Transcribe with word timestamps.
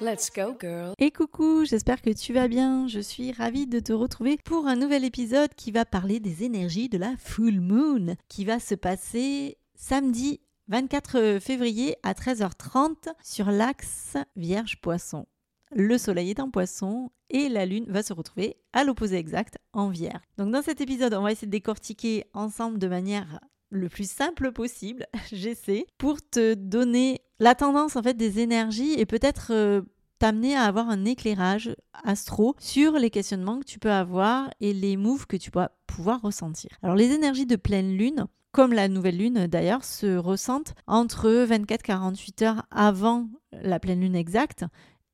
Let's 0.00 0.30
go, 0.34 0.56
girl. 0.58 0.94
Et 0.98 1.10
coucou, 1.10 1.66
j'espère 1.66 2.00
que 2.00 2.08
tu 2.08 2.32
vas 2.32 2.48
bien. 2.48 2.88
Je 2.88 3.00
suis 3.00 3.32
ravie 3.32 3.66
de 3.66 3.80
te 3.80 3.92
retrouver 3.92 4.38
pour 4.42 4.66
un 4.66 4.74
nouvel 4.74 5.04
épisode 5.04 5.52
qui 5.54 5.72
va 5.72 5.84
parler 5.84 6.20
des 6.20 6.42
énergies 6.42 6.88
de 6.88 6.96
la 6.96 7.12
full 7.18 7.60
moon, 7.60 8.16
qui 8.28 8.46
va 8.46 8.60
se 8.60 8.74
passer 8.74 9.58
samedi 9.74 10.40
24 10.68 11.38
février 11.38 11.96
à 12.02 12.14
13h30 12.14 13.12
sur 13.22 13.50
l'axe 13.50 14.16
Vierge-Poisson. 14.36 15.26
Le 15.72 15.98
soleil 15.98 16.30
est 16.30 16.40
en 16.40 16.50
poisson 16.50 17.10
et 17.28 17.50
la 17.50 17.66
lune 17.66 17.84
va 17.88 18.02
se 18.02 18.14
retrouver 18.14 18.56
à 18.72 18.84
l'opposé 18.84 19.16
exact 19.16 19.58
en 19.74 19.90
vierge. 19.90 20.22
Donc 20.38 20.50
dans 20.50 20.62
cet 20.62 20.80
épisode, 20.80 21.12
on 21.12 21.22
va 21.22 21.32
essayer 21.32 21.46
de 21.46 21.52
décortiquer 21.52 22.24
ensemble 22.32 22.78
de 22.78 22.88
manière 22.88 23.40
le 23.70 23.88
plus 23.88 24.10
simple 24.10 24.52
possible, 24.52 25.06
j'essaie, 25.32 25.86
pour 25.98 26.18
te 26.20 26.54
donner 26.54 27.20
la 27.38 27.54
tendance 27.54 27.96
en 27.96 28.02
fait 28.02 28.14
des 28.14 28.40
énergies 28.40 28.94
et 28.98 29.06
peut-être 29.06 29.48
euh, 29.52 29.82
t'amener 30.18 30.54
à 30.54 30.64
avoir 30.64 30.90
un 30.90 31.04
éclairage 31.04 31.74
astro 32.04 32.54
sur 32.58 32.92
les 32.92 33.10
questionnements 33.10 33.58
que 33.60 33.64
tu 33.64 33.78
peux 33.78 33.90
avoir 33.90 34.50
et 34.60 34.72
les 34.72 34.96
moves 34.96 35.26
que 35.26 35.36
tu 35.36 35.50
vas 35.50 35.72
pouvoir 35.86 36.20
ressentir. 36.20 36.70
Alors 36.82 36.96
les 36.96 37.12
énergies 37.12 37.46
de 37.46 37.56
pleine 37.56 37.96
lune, 37.96 38.26
comme 38.52 38.72
la 38.72 38.88
nouvelle 38.88 39.16
lune 39.16 39.46
d'ailleurs, 39.46 39.84
se 39.84 40.16
ressentent 40.16 40.74
entre 40.86 41.46
24-48 41.46 42.44
heures 42.44 42.66
avant 42.70 43.28
la 43.52 43.80
pleine 43.80 44.00
lune 44.00 44.16
exacte 44.16 44.64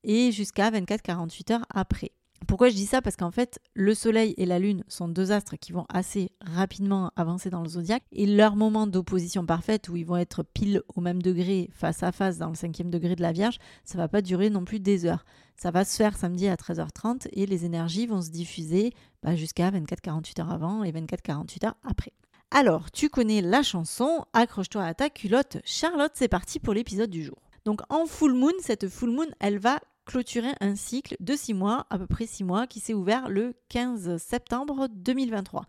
et 0.03 0.33
jusqu'à 0.33 0.71
24-48 0.71 1.53
heures 1.53 1.67
après. 1.71 2.13
Pourquoi 2.47 2.69
je 2.69 2.75
dis 2.75 2.87
ça? 2.87 3.03
Parce 3.03 3.17
qu'en 3.17 3.33
fait, 3.33 3.59
le 3.75 3.93
Soleil 3.93 4.33
et 4.37 4.47
la 4.47 4.61
Lune 4.61 4.85
sont 4.87 5.09
deux 5.09 5.33
astres 5.33 5.57
qui 5.57 5.73
vont 5.73 5.87
assez 5.89 6.31
rapidement 6.41 7.11
avancer 7.17 7.51
dans 7.51 7.63
le 7.63 7.69
zodiaque 7.69 8.05
et 8.13 8.25
leur 8.25 8.55
moment 8.55 8.87
d'opposition 8.87 9.45
parfaite 9.45 9.89
où 9.89 9.97
ils 9.97 10.07
vont 10.07 10.17
être 10.17 10.45
pile 10.45 10.83
au 10.95 11.01
même 11.01 11.21
degré 11.21 11.69
face 11.73 12.05
à 12.05 12.13
face 12.13 12.39
dans 12.39 12.49
le 12.49 12.55
cinquième 12.55 12.91
degré 12.91 13.17
de 13.17 13.23
la 13.23 13.33
Vierge, 13.33 13.59
ça 13.85 13.99
va 13.99 14.07
pas 14.07 14.23
durer 14.23 14.49
non 14.49 14.65
plus 14.65 14.79
des 14.79 15.07
heures. 15.07 15.25
Ça 15.57 15.73
va 15.73 15.85
se 15.85 15.97
faire 15.97 16.17
samedi 16.17 16.47
à 16.47 16.55
13h30 16.55 17.27
et 17.33 17.47
les 17.47 17.65
énergies 17.65 18.07
vont 18.07 18.23
se 18.23 18.31
diffuser 18.31 18.93
bah, 19.23 19.35
jusqu'à 19.35 19.71
24-48 19.73 20.41
heures 20.41 20.53
avant 20.53 20.85
et 20.85 20.93
24-48 20.93 21.67
heures 21.67 21.77
après. 21.83 22.13
Alors, 22.53 22.93
tu 22.93 23.09
connais 23.09 23.43
la 23.43 23.65
chanson, 23.65 24.25
accroche-toi 24.33 24.85
à 24.85 24.95
ta 24.95 25.11
culotte. 25.11 25.59
Charlotte, 25.65 26.13
c'est 26.15 26.29
parti 26.29 26.61
pour 26.61 26.75
l'épisode 26.75 27.11
du 27.11 27.25
jour. 27.25 27.39
Donc 27.65 27.81
en 27.89 28.07
full 28.07 28.35
moon, 28.35 28.53
cette 28.61 28.89
full 28.89 29.11
moon, 29.11 29.27
elle 29.41 29.59
va 29.59 29.81
clôturer 30.07 30.53
un 30.61 30.77
cycle 30.77 31.17
de 31.21 31.35
six 31.37 31.53
mois, 31.53 31.87
à 31.91 31.99
peu 31.99 32.07
près 32.07 32.27
six 32.27 32.45
mois, 32.45 32.67
qui 32.67 32.81
s'est 32.81 32.95
ouvert 32.95 33.29
le 33.29 33.55
15 33.69 34.17
septembre 34.17 34.89
2023. 34.91 35.67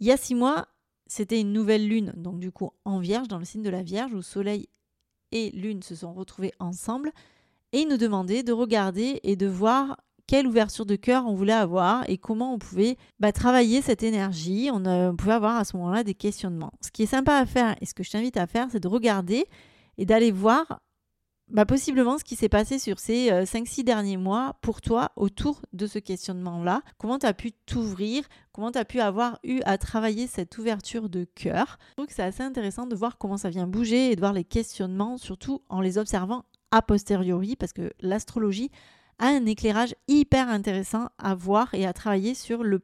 Il 0.00 0.06
y 0.06 0.12
a 0.12 0.16
six 0.16 0.34
mois, 0.34 0.68
c'était 1.06 1.40
une 1.40 1.52
nouvelle 1.52 1.88
lune, 1.88 2.12
donc 2.16 2.38
du 2.38 2.52
coup 2.52 2.72
en 2.84 2.98
vierge, 2.98 3.28
dans 3.28 3.38
le 3.38 3.44
signe 3.44 3.62
de 3.62 3.70
la 3.70 3.82
Vierge, 3.82 4.12
où 4.12 4.20
Soleil 4.20 4.68
et 5.32 5.50
Lune 5.50 5.82
se 5.82 5.94
sont 5.94 6.12
retrouvés 6.12 6.52
ensemble, 6.58 7.12
et 7.72 7.80
il 7.80 7.88
nous 7.88 7.96
demandait 7.96 8.42
de 8.42 8.52
regarder 8.52 9.20
et 9.22 9.36
de 9.36 9.46
voir 9.46 9.98
quelle 10.26 10.46
ouverture 10.46 10.84
de 10.84 10.96
cœur 10.96 11.26
on 11.26 11.34
voulait 11.34 11.52
avoir 11.52 12.08
et 12.08 12.18
comment 12.18 12.52
on 12.52 12.58
pouvait 12.58 12.96
bah, 13.18 13.32
travailler 13.32 13.80
cette 13.80 14.02
énergie. 14.02 14.68
On, 14.72 14.84
on 14.84 15.16
pouvait 15.16 15.32
avoir 15.32 15.56
à 15.56 15.64
ce 15.64 15.76
moment-là 15.78 16.04
des 16.04 16.14
questionnements. 16.14 16.72
Ce 16.82 16.90
qui 16.90 17.04
est 17.04 17.06
sympa 17.06 17.36
à 17.36 17.46
faire 17.46 17.76
et 17.80 17.86
ce 17.86 17.94
que 17.94 18.02
je 18.02 18.10
t'invite 18.10 18.36
à 18.36 18.46
faire, 18.46 18.68
c'est 18.70 18.80
de 18.80 18.88
regarder 18.88 19.46
et 19.96 20.04
d'aller 20.04 20.30
voir 20.30 20.80
bah, 21.50 21.64
possiblement 21.64 22.18
ce 22.18 22.24
qui 22.24 22.36
s'est 22.36 22.48
passé 22.48 22.78
sur 22.78 22.98
ces 22.98 23.30
5-6 23.30 23.80
euh, 23.80 23.82
derniers 23.82 24.16
mois 24.16 24.56
pour 24.60 24.80
toi 24.80 25.12
autour 25.16 25.62
de 25.72 25.86
ce 25.86 25.98
questionnement-là. 25.98 26.82
Comment 26.98 27.18
tu 27.18 27.26
as 27.26 27.32
pu 27.32 27.52
t'ouvrir, 27.52 28.24
comment 28.52 28.70
tu 28.70 28.78
as 28.78 28.84
pu 28.84 29.00
avoir 29.00 29.38
eu 29.44 29.60
à 29.64 29.78
travailler 29.78 30.26
cette 30.26 30.58
ouverture 30.58 31.08
de 31.08 31.24
cœur? 31.24 31.78
Je 31.90 31.94
trouve 31.94 32.06
que 32.06 32.12
c'est 32.12 32.22
assez 32.22 32.42
intéressant 32.42 32.86
de 32.86 32.94
voir 32.94 33.18
comment 33.18 33.38
ça 33.38 33.50
vient 33.50 33.66
bouger 33.66 34.10
et 34.10 34.14
de 34.14 34.20
voir 34.20 34.32
les 34.32 34.44
questionnements, 34.44 35.16
surtout 35.16 35.62
en 35.68 35.80
les 35.80 35.96
observant 35.96 36.44
a 36.70 36.82
posteriori, 36.82 37.56
parce 37.56 37.72
que 37.72 37.92
l'astrologie 38.00 38.70
a 39.18 39.28
un 39.28 39.46
éclairage 39.46 39.94
hyper 40.06 40.48
intéressant 40.48 41.08
à 41.18 41.34
voir 41.34 41.72
et 41.74 41.86
à 41.86 41.94
travailler 41.94 42.34
sur 42.34 42.62
le, 42.62 42.82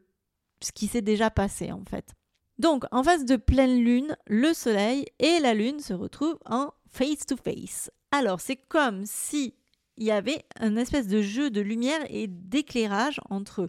ce 0.63 0.73
qui 0.73 0.87
s'est 0.87 1.03
déjà 1.03 1.31
passé 1.31 1.71
en 1.71 1.85
fait. 1.85 2.15
Donc, 2.59 2.85
en 2.93 3.03
face 3.03 3.25
de 3.25 3.37
pleine 3.37 3.83
lune, 3.83 4.17
le 4.27 4.55
soleil 4.55 5.07
et 5.19 5.41
la 5.41 5.55
lune 5.55 5.81
se 5.81 5.93
retrouvent 5.93 6.39
en 6.47 6.71
face 6.89 7.27
to 7.27 7.37
face. 7.37 7.91
Alors, 8.17 8.41
c'est 8.41 8.55
comme 8.55 9.07
si 9.07 9.55
il 9.97 10.05
y 10.05 10.13
avait 10.13 10.45
un 10.61 10.77
espèce 10.77 11.09
de 11.09 11.21
jeu 11.21 11.51
de 11.51 11.61
lumière 11.61 11.99
et 12.09 12.29
d'éclairage 12.29 13.21
entre 13.29 13.69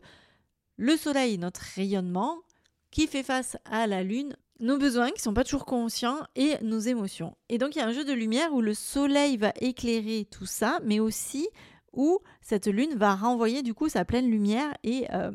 le 0.78 0.96
soleil, 0.98 1.40
notre 1.40 1.62
rayonnement, 1.62 2.44
qui 2.92 3.08
fait 3.08 3.24
face 3.24 3.58
à 3.66 3.88
la 3.88 4.04
lune, 4.04 4.36
nos 4.60 4.78
besoins 4.78 5.10
qui 5.10 5.20
sont 5.20 5.34
pas 5.34 5.44
toujours 5.44 5.66
conscients 5.66 6.20
et 6.36 6.58
nos 6.62 6.78
émotions. 6.78 7.36
Et 7.50 7.58
donc 7.58 7.76
il 7.76 7.80
y 7.80 7.82
a 7.82 7.88
un 7.88 7.92
jeu 7.92 8.06
de 8.06 8.14
lumière 8.14 8.54
où 8.54 8.62
le 8.62 8.76
soleil 8.76 9.36
va 9.38 9.52
éclairer 9.62 10.28
tout 10.30 10.46
ça, 10.46 10.80
mais 10.84 11.00
aussi 11.00 11.50
où 11.92 12.20
cette 12.40 12.68
lune 12.68 12.94
va 12.94 13.16
renvoyer 13.16 13.64
du 13.64 13.74
coup 13.74 13.90
sa 13.90 14.06
pleine 14.06 14.30
lumière 14.30 14.72
et 14.84 15.08
euh, 15.12 15.32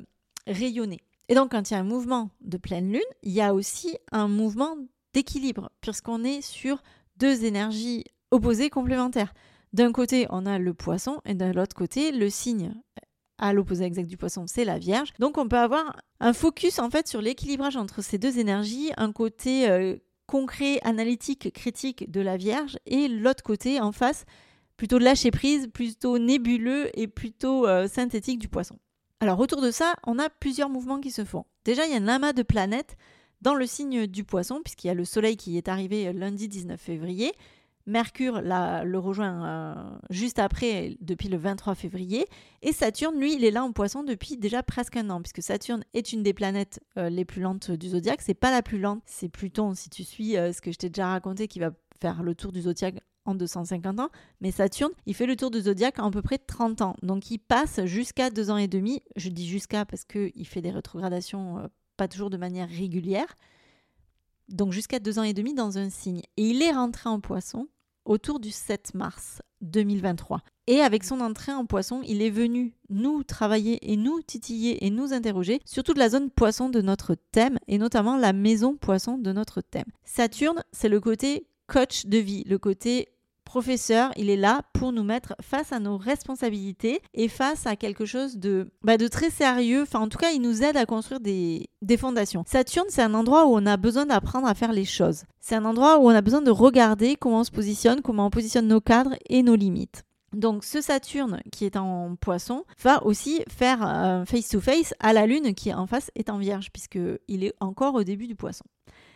rayonner. 0.47 1.01
Et 1.29 1.35
donc 1.35 1.51
quand 1.51 1.69
il 1.69 1.75
y 1.75 1.77
a 1.77 1.81
un 1.81 1.83
mouvement 1.83 2.31
de 2.43 2.59
pleine 2.59 2.93
lune, 2.93 3.01
il 3.25 3.33
y 3.33 3.41
a 3.41 3.55
aussi 3.55 3.99
un 4.13 4.29
mouvement 4.29 4.77
d'équilibre, 5.15 5.73
puisqu'on 5.81 6.23
est 6.23 6.43
sur 6.43 6.81
deux 7.17 7.45
énergies 7.45 8.05
opposés 8.31 8.71
complémentaires. 8.71 9.35
D'un 9.73 9.93
côté, 9.93 10.27
on 10.31 10.47
a 10.47 10.59
le 10.59 10.75
poisson 10.75 11.21
et 11.25 11.35
de 11.35 11.45
l'autre 11.47 11.77
côté, 11.77 12.13
le 12.13 12.29
signe 12.29 12.75
à 13.41 13.53
l'opposé 13.53 13.85
exact 13.85 14.07
du 14.07 14.17
poisson, 14.17 14.45
c'est 14.47 14.65
la 14.65 14.79
Vierge. 14.79 15.13
Donc 15.19 15.39
on 15.39 15.49
peut 15.49 15.59
avoir 15.59 15.97
un 16.21 16.33
focus 16.33 16.79
en 16.79 16.91
fait 16.91 17.09
sur 17.09 17.23
l'équilibrage 17.23 17.77
entre 17.77 18.03
ces 18.03 18.19
deux 18.19 18.39
énergies, 18.39 18.93
un 18.97 19.13
côté 19.13 19.69
euh, 19.69 19.97
concret, 20.27 20.79
analytique, 20.83 21.53
critique 21.53 22.11
de 22.11 22.21
la 22.21 22.37
Vierge 22.37 22.79
et 22.87 23.09
l'autre 23.09 23.43
côté 23.43 23.81
en 23.81 23.93
face, 23.93 24.27
plutôt 24.77 24.99
lâcher 24.99 25.31
prise, 25.31 25.69
plutôt 25.69 26.19
nébuleux 26.19 26.91
et 26.99 27.09
plutôt 27.09 27.67
euh, 27.67 27.89
synthétique 27.89 28.39
du 28.39 28.49
poisson. 28.49 28.79
Alors 29.21 29.41
autour 29.41 29.63
de 29.63 29.71
ça, 29.71 29.95
on 30.07 30.19
a 30.19 30.29
plusieurs 30.29 30.69
mouvements 30.69 31.01
qui 31.01 31.11
se 31.11 31.25
font. 31.25 31.45
Déjà, 31.65 31.87
il 31.87 31.93
y 31.93 31.95
a 31.95 31.99
un 31.99 32.09
amas 32.09 32.33
de 32.33 32.43
planètes 32.43 32.97
dans 33.41 33.55
le 33.55 33.67
signe 33.67 34.07
du 34.07 34.25
poisson, 34.25 34.61
puisqu'il 34.63 34.89
y 34.89 34.91
a 34.91 34.95
le 34.95 35.05
Soleil 35.05 35.37
qui 35.37 35.57
est 35.57 35.69
arrivé 35.69 36.13
lundi 36.13 36.49
19 36.49 36.79
février, 36.79 37.33
Mercure 37.91 38.41
le 38.41 38.97
rejoint 38.99 39.45
euh, 39.45 39.99
juste 40.11 40.39
après, 40.39 40.97
depuis 41.01 41.29
le 41.29 41.37
23 41.37 41.75
février. 41.75 42.25
Et 42.63 42.73
Saturne, 42.73 43.19
lui, 43.19 43.35
il 43.35 43.45
est 43.45 43.51
là 43.51 43.65
en 43.65 43.73
poisson 43.73 44.05
depuis 44.05 44.37
déjà 44.37 44.63
presque 44.63 44.97
un 44.97 45.11
an, 45.11 45.21
puisque 45.21 45.43
Saturne 45.43 45.83
est 45.93 46.13
une 46.13 46.23
des 46.23 46.33
planètes 46.33 46.81
euh, 46.99 47.11
les 47.11 47.25
plus 47.25 47.43
lentes 47.43 47.73
du 47.73 47.89
zodiaque. 47.89 48.23
C'est 48.23 48.35
pas 48.35 48.53
la 48.53 48.63
plus 48.63 48.79
lente, 48.79 49.03
c'est 49.07 49.29
Pluton, 49.29 49.75
si 49.75 49.91
tu 49.91 50.05
suis 50.05 50.37
euh, 50.37 50.53
ce 50.53 50.61
que 50.61 50.71
je 50.71 50.79
t'ai 50.79 50.89
déjà 50.89 51.09
raconté, 51.09 51.49
qui 51.49 51.59
va 51.59 51.73
faire 52.01 52.23
le 52.23 52.37
tour 52.37 52.53
du 52.53 52.63
zodiaque 52.63 53.01
en 53.25 53.35
250 53.35 53.99
ans. 53.99 54.11
Mais 54.41 54.53
Saturne, 54.53 54.93
il 55.07 55.15
fait 55.15 55.27
le 55.27 55.35
tour 55.35 55.51
du 55.51 55.61
zodiaque 55.61 55.99
en 55.99 56.07
à 56.07 56.11
peu 56.13 56.23
près 56.23 56.39
30 56.39 56.83
ans. 56.83 56.95
Donc 57.03 57.29
il 57.33 57.39
passe 57.39 57.85
jusqu'à 57.87 58.31
deux 58.31 58.53
ans 58.53 58.57
et 58.57 58.69
demi. 58.69 59.03
Je 59.17 59.31
dis 59.31 59.49
jusqu'à 59.49 59.85
parce 59.85 60.05
qu'il 60.05 60.47
fait 60.47 60.63
des 60.63 60.71
rétrogradations 60.71 61.69
pas 61.97 62.07
toujours 62.07 62.31
de 62.31 62.37
manière 62.37 62.69
régulière. 62.69 63.35
donc 64.49 64.73
jusqu'à 64.73 65.01
deux 65.01 65.19
ans 65.19 65.25
et 65.25 65.35
demi 65.35 65.55
dans 65.55 65.77
un 65.77 65.91
signe. 65.91 66.23
Et 66.37 66.51
il 66.51 66.63
est 66.63 66.73
rentré 66.73 67.09
en 67.11 67.21
poisson 67.21 67.67
autour 68.05 68.41
du 68.41 68.51
7 68.51 68.95
mars 68.95 69.43
2023. 69.63 70.43
Et 70.67 70.81
avec 70.81 71.05
son 71.05 71.21
entrée 71.21 71.53
en 71.53 71.67
poisson, 71.67 72.01
il 72.07 72.23
est 72.23 72.31
venu 72.31 72.75
nous 72.89 73.25
travailler 73.25 73.93
et 73.93 73.97
nous 73.97 74.23
titiller 74.23 74.85
et 74.87 74.91
nous 74.91 75.13
interroger 75.13 75.61
sur 75.65 75.83
toute 75.83 75.99
la 75.99 76.09
zone 76.09 76.31
poisson 76.31 76.69
de 76.69 76.81
notre 76.81 77.17
thème 77.33 77.59
et 77.69 77.79
notamment 77.79 78.17
la 78.17 78.33
maison 78.33 78.77
poisson 78.77 79.19
de 79.19 79.33
notre 79.33 79.61
thème. 79.61 79.91
Saturne, 80.05 80.63
c'est 80.73 80.89
le 80.89 81.01
côté 81.01 81.47
coach 81.67 82.07
de 82.07 82.19
vie, 82.19 82.45
le 82.45 82.59
côté 82.59 83.09
professeur, 83.51 84.13
il 84.15 84.31
est 84.31 84.37
là 84.37 84.63
pour 84.75 84.93
nous 84.93 85.03
mettre 85.03 85.35
face 85.43 85.73
à 85.73 85.81
nos 85.81 85.97
responsabilités 85.97 87.03
et 87.15 87.27
face 87.27 87.67
à 87.67 87.75
quelque 87.75 88.05
chose 88.05 88.37
de, 88.37 88.71
bah, 88.85 88.97
de 88.97 89.09
très 89.09 89.29
sérieux. 89.29 89.83
Enfin, 89.83 89.99
en 89.99 90.09
tout 90.09 90.19
cas, 90.19 90.31
il 90.31 90.41
nous 90.41 90.63
aide 90.63 90.77
à 90.77 90.87
construire 90.87 91.19
des, 91.19 91.69
fondations. 91.99 92.45
Saturne, 92.47 92.87
c'est 92.91 93.03
un 93.03 93.13
endroit 93.13 93.47
où 93.47 93.57
on 93.57 93.67
a 93.67 93.77
besoin 93.77 94.07
d'apprendre 94.07 94.47
à 94.47 94.55
faire 94.55 94.73
les 94.73 94.85
choses. 94.85 95.25
C'est 95.41 95.57
un 95.57 95.65
endroit 95.65 95.99
où 95.99 96.03
on 96.03 96.15
a 96.15 96.23
besoin 96.23 96.43
de 96.43 96.51
regarder 96.53 97.17
comment 97.17 97.41
on 97.41 97.45
se 97.45 97.51
positionne, 97.51 98.03
comment 98.03 98.27
on 98.27 98.31
positionne 98.31 98.69
nos 98.69 98.81
cadres 98.81 99.17
et 99.29 99.43
nos 99.43 99.57
limites. 99.57 100.05
Donc 100.33 100.63
ce 100.63 100.81
Saturne 100.81 101.41
qui 101.51 101.65
est 101.65 101.77
en 101.77 102.15
poisson 102.15 102.65
va 102.81 103.05
aussi 103.05 103.43
faire 103.49 103.81
face-to-face 104.29 104.95
à 105.01 105.13
la 105.13 105.27
Lune 105.27 105.55
qui 105.55 105.75
en 105.75 105.89
face 105.89 106.13
est 106.15 106.31
en 106.31 106.39
vierge 106.39 106.71
puisqu'il 106.71 107.43
est 107.43 107.55
encore 107.59 107.97
au 107.97 108.05
début 108.05 108.29
du 108.29 108.37
poisson. 108.37 108.65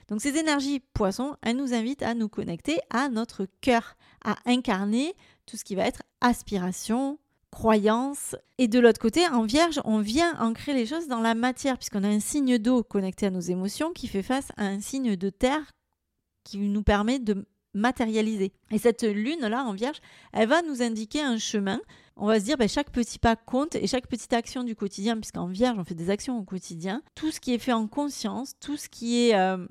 Donc 0.08 0.20
ces 0.20 0.36
énergies 0.36 0.80
poissons, 0.92 1.36
elles 1.42 1.56
nous 1.56 1.74
invitent 1.74 2.02
à 2.02 2.14
nous 2.14 2.28
connecter 2.28 2.78
à 2.90 3.08
notre 3.08 3.46
cœur, 3.60 3.96
à 4.24 4.36
incarner 4.46 5.14
tout 5.46 5.56
ce 5.56 5.64
qui 5.64 5.74
va 5.74 5.86
être 5.86 6.02
aspiration, 6.20 7.18
croyance. 7.50 8.36
Et 8.58 8.68
de 8.68 8.78
l'autre 8.80 9.00
côté, 9.00 9.26
en 9.28 9.44
vierge, 9.44 9.80
on 9.84 10.00
vient 10.00 10.38
ancrer 10.40 10.74
les 10.74 10.86
choses 10.86 11.08
dans 11.08 11.20
la 11.20 11.34
matière, 11.34 11.78
puisqu'on 11.78 12.04
a 12.04 12.08
un 12.08 12.20
signe 12.20 12.58
d'eau 12.58 12.82
connecté 12.82 13.26
à 13.26 13.30
nos 13.30 13.40
émotions 13.40 13.92
qui 13.92 14.08
fait 14.08 14.22
face 14.22 14.48
à 14.56 14.66
un 14.66 14.80
signe 14.80 15.16
de 15.16 15.30
terre 15.30 15.72
qui 16.42 16.58
nous 16.58 16.82
permet 16.82 17.18
de 17.18 17.46
matérialiser. 17.74 18.52
Et 18.70 18.78
cette 18.78 19.02
lune-là 19.02 19.64
en 19.64 19.72
vierge, 19.72 19.98
elle 20.32 20.48
va 20.48 20.62
nous 20.62 20.82
indiquer 20.82 21.22
un 21.22 21.38
chemin. 21.38 21.80
On 22.16 22.26
va 22.26 22.38
se 22.38 22.44
dire, 22.44 22.56
ben, 22.56 22.68
chaque 22.68 22.90
petit 22.90 23.18
pas 23.18 23.36
compte 23.36 23.74
et 23.74 23.86
chaque 23.86 24.06
petite 24.06 24.32
action 24.32 24.62
du 24.62 24.76
quotidien, 24.76 25.16
puisqu'en 25.16 25.46
vierge, 25.46 25.78
on 25.78 25.84
fait 25.84 25.94
des 25.94 26.10
actions 26.10 26.38
au 26.38 26.44
quotidien. 26.44 27.02
Tout 27.14 27.30
ce 27.30 27.40
qui 27.40 27.54
est 27.54 27.58
fait 27.58 27.72
en 27.72 27.88
conscience, 27.88 28.54
tout 28.60 28.76
ce 28.76 28.88
qui 28.88 29.28
est 29.28 29.34
euh, 29.34 29.66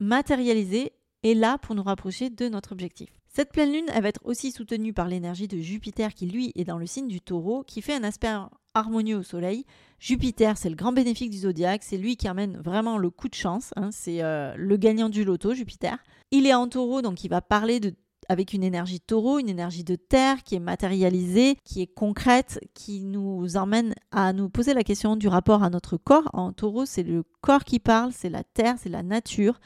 matérialisé 0.00 0.92
est 1.22 1.34
là 1.34 1.58
pour 1.58 1.74
nous 1.74 1.82
rapprocher 1.82 2.30
de 2.30 2.48
notre 2.48 2.72
objectif. 2.72 3.08
Cette 3.28 3.52
pleine 3.52 3.72
lune, 3.72 3.86
elle 3.92 4.02
va 4.02 4.08
être 4.08 4.24
aussi 4.24 4.50
soutenue 4.50 4.94
par 4.94 5.08
l'énergie 5.08 5.48
de 5.48 5.58
Jupiter 5.58 6.14
qui, 6.14 6.26
lui, 6.26 6.52
est 6.54 6.64
dans 6.64 6.78
le 6.78 6.86
signe 6.86 7.08
du 7.08 7.20
taureau, 7.20 7.64
qui 7.64 7.82
fait 7.82 7.94
un 7.94 8.04
aspect 8.04 8.32
harmonieux 8.72 9.18
au 9.18 9.22
Soleil. 9.22 9.66
Jupiter, 9.98 10.56
c'est 10.56 10.70
le 10.70 10.74
grand 10.74 10.92
bénéfique 10.92 11.30
du 11.30 11.38
zodiaque, 11.38 11.82
c'est 11.82 11.98
lui 11.98 12.16
qui 12.16 12.28
amène 12.28 12.56
vraiment 12.58 12.96
le 12.96 13.10
coup 13.10 13.28
de 13.28 13.34
chance, 13.34 13.72
hein. 13.76 13.90
c'est 13.92 14.22
euh, 14.22 14.54
le 14.56 14.76
gagnant 14.76 15.08
du 15.08 15.24
loto, 15.24 15.52
Jupiter. 15.52 15.98
Il 16.30 16.46
est 16.46 16.54
en 16.54 16.68
taureau, 16.68 17.02
donc 17.02 17.24
il 17.24 17.28
va 17.28 17.40
parler 17.40 17.80
de 17.80 17.94
avec 18.28 18.52
une 18.52 18.64
énergie 18.64 19.00
taureau, 19.00 19.38
une 19.38 19.48
énergie 19.48 19.84
de 19.84 19.96
terre 19.96 20.42
qui 20.42 20.54
est 20.54 20.60
matérialisée, 20.60 21.56
qui 21.64 21.82
est 21.82 21.86
concrète, 21.86 22.58
qui 22.74 23.04
nous 23.04 23.56
emmène 23.56 23.94
à 24.10 24.32
nous 24.32 24.48
poser 24.48 24.74
la 24.74 24.82
question 24.82 25.16
du 25.16 25.28
rapport 25.28 25.62
à 25.62 25.70
notre 25.70 25.96
corps. 25.96 26.28
En 26.32 26.52
taureau, 26.52 26.86
c'est 26.86 27.02
le 27.02 27.22
corps 27.40 27.64
qui 27.64 27.78
parle, 27.78 28.12
c'est 28.12 28.30
la 28.30 28.44
terre, 28.44 28.76
c'est 28.78 28.88
la 28.88 29.02
nature. 29.02 29.60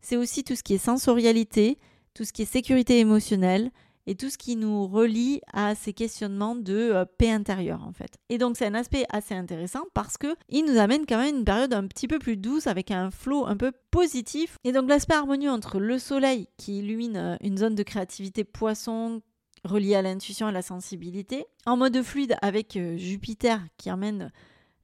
C'est 0.00 0.16
aussi 0.16 0.44
tout 0.44 0.54
ce 0.54 0.62
qui 0.62 0.74
est 0.74 0.78
sensorialité, 0.78 1.78
tout 2.14 2.24
ce 2.24 2.32
qui 2.32 2.42
est 2.42 2.46
sécurité 2.46 2.98
émotionnelle 2.98 3.70
et 4.06 4.14
tout 4.14 4.30
ce 4.30 4.38
qui 4.38 4.56
nous 4.56 4.86
relie 4.86 5.40
à 5.52 5.74
ces 5.74 5.92
questionnements 5.92 6.54
de 6.54 6.74
euh, 6.74 7.04
paix 7.04 7.30
intérieure 7.30 7.82
en 7.84 7.92
fait. 7.92 8.18
Et 8.28 8.38
donc 8.38 8.56
c'est 8.56 8.66
un 8.66 8.74
aspect 8.74 9.04
assez 9.10 9.34
intéressant 9.34 9.82
parce 9.94 10.16
que 10.16 10.36
il 10.48 10.64
nous 10.64 10.78
amène 10.78 11.06
quand 11.06 11.18
même 11.18 11.38
une 11.38 11.44
période 11.44 11.74
un 11.74 11.86
petit 11.86 12.06
peu 12.06 12.18
plus 12.18 12.36
douce 12.36 12.66
avec 12.66 12.90
un 12.90 13.10
flow 13.10 13.46
un 13.46 13.56
peu 13.56 13.72
positif. 13.90 14.56
Et 14.64 14.72
donc 14.72 14.88
l'aspect 14.88 15.14
harmonieux 15.14 15.50
entre 15.50 15.80
le 15.80 15.98
soleil 15.98 16.48
qui 16.56 16.78
illumine 16.78 17.16
euh, 17.16 17.36
une 17.42 17.58
zone 17.58 17.74
de 17.74 17.82
créativité 17.82 18.44
poisson 18.44 19.22
reliée 19.64 19.96
à 19.96 20.02
l'intuition 20.02 20.46
et 20.46 20.50
à 20.50 20.52
la 20.52 20.62
sensibilité, 20.62 21.44
en 21.66 21.76
mode 21.76 22.00
fluide 22.02 22.36
avec 22.42 22.76
euh, 22.76 22.96
Jupiter 22.96 23.60
qui 23.76 23.90
amène 23.90 24.30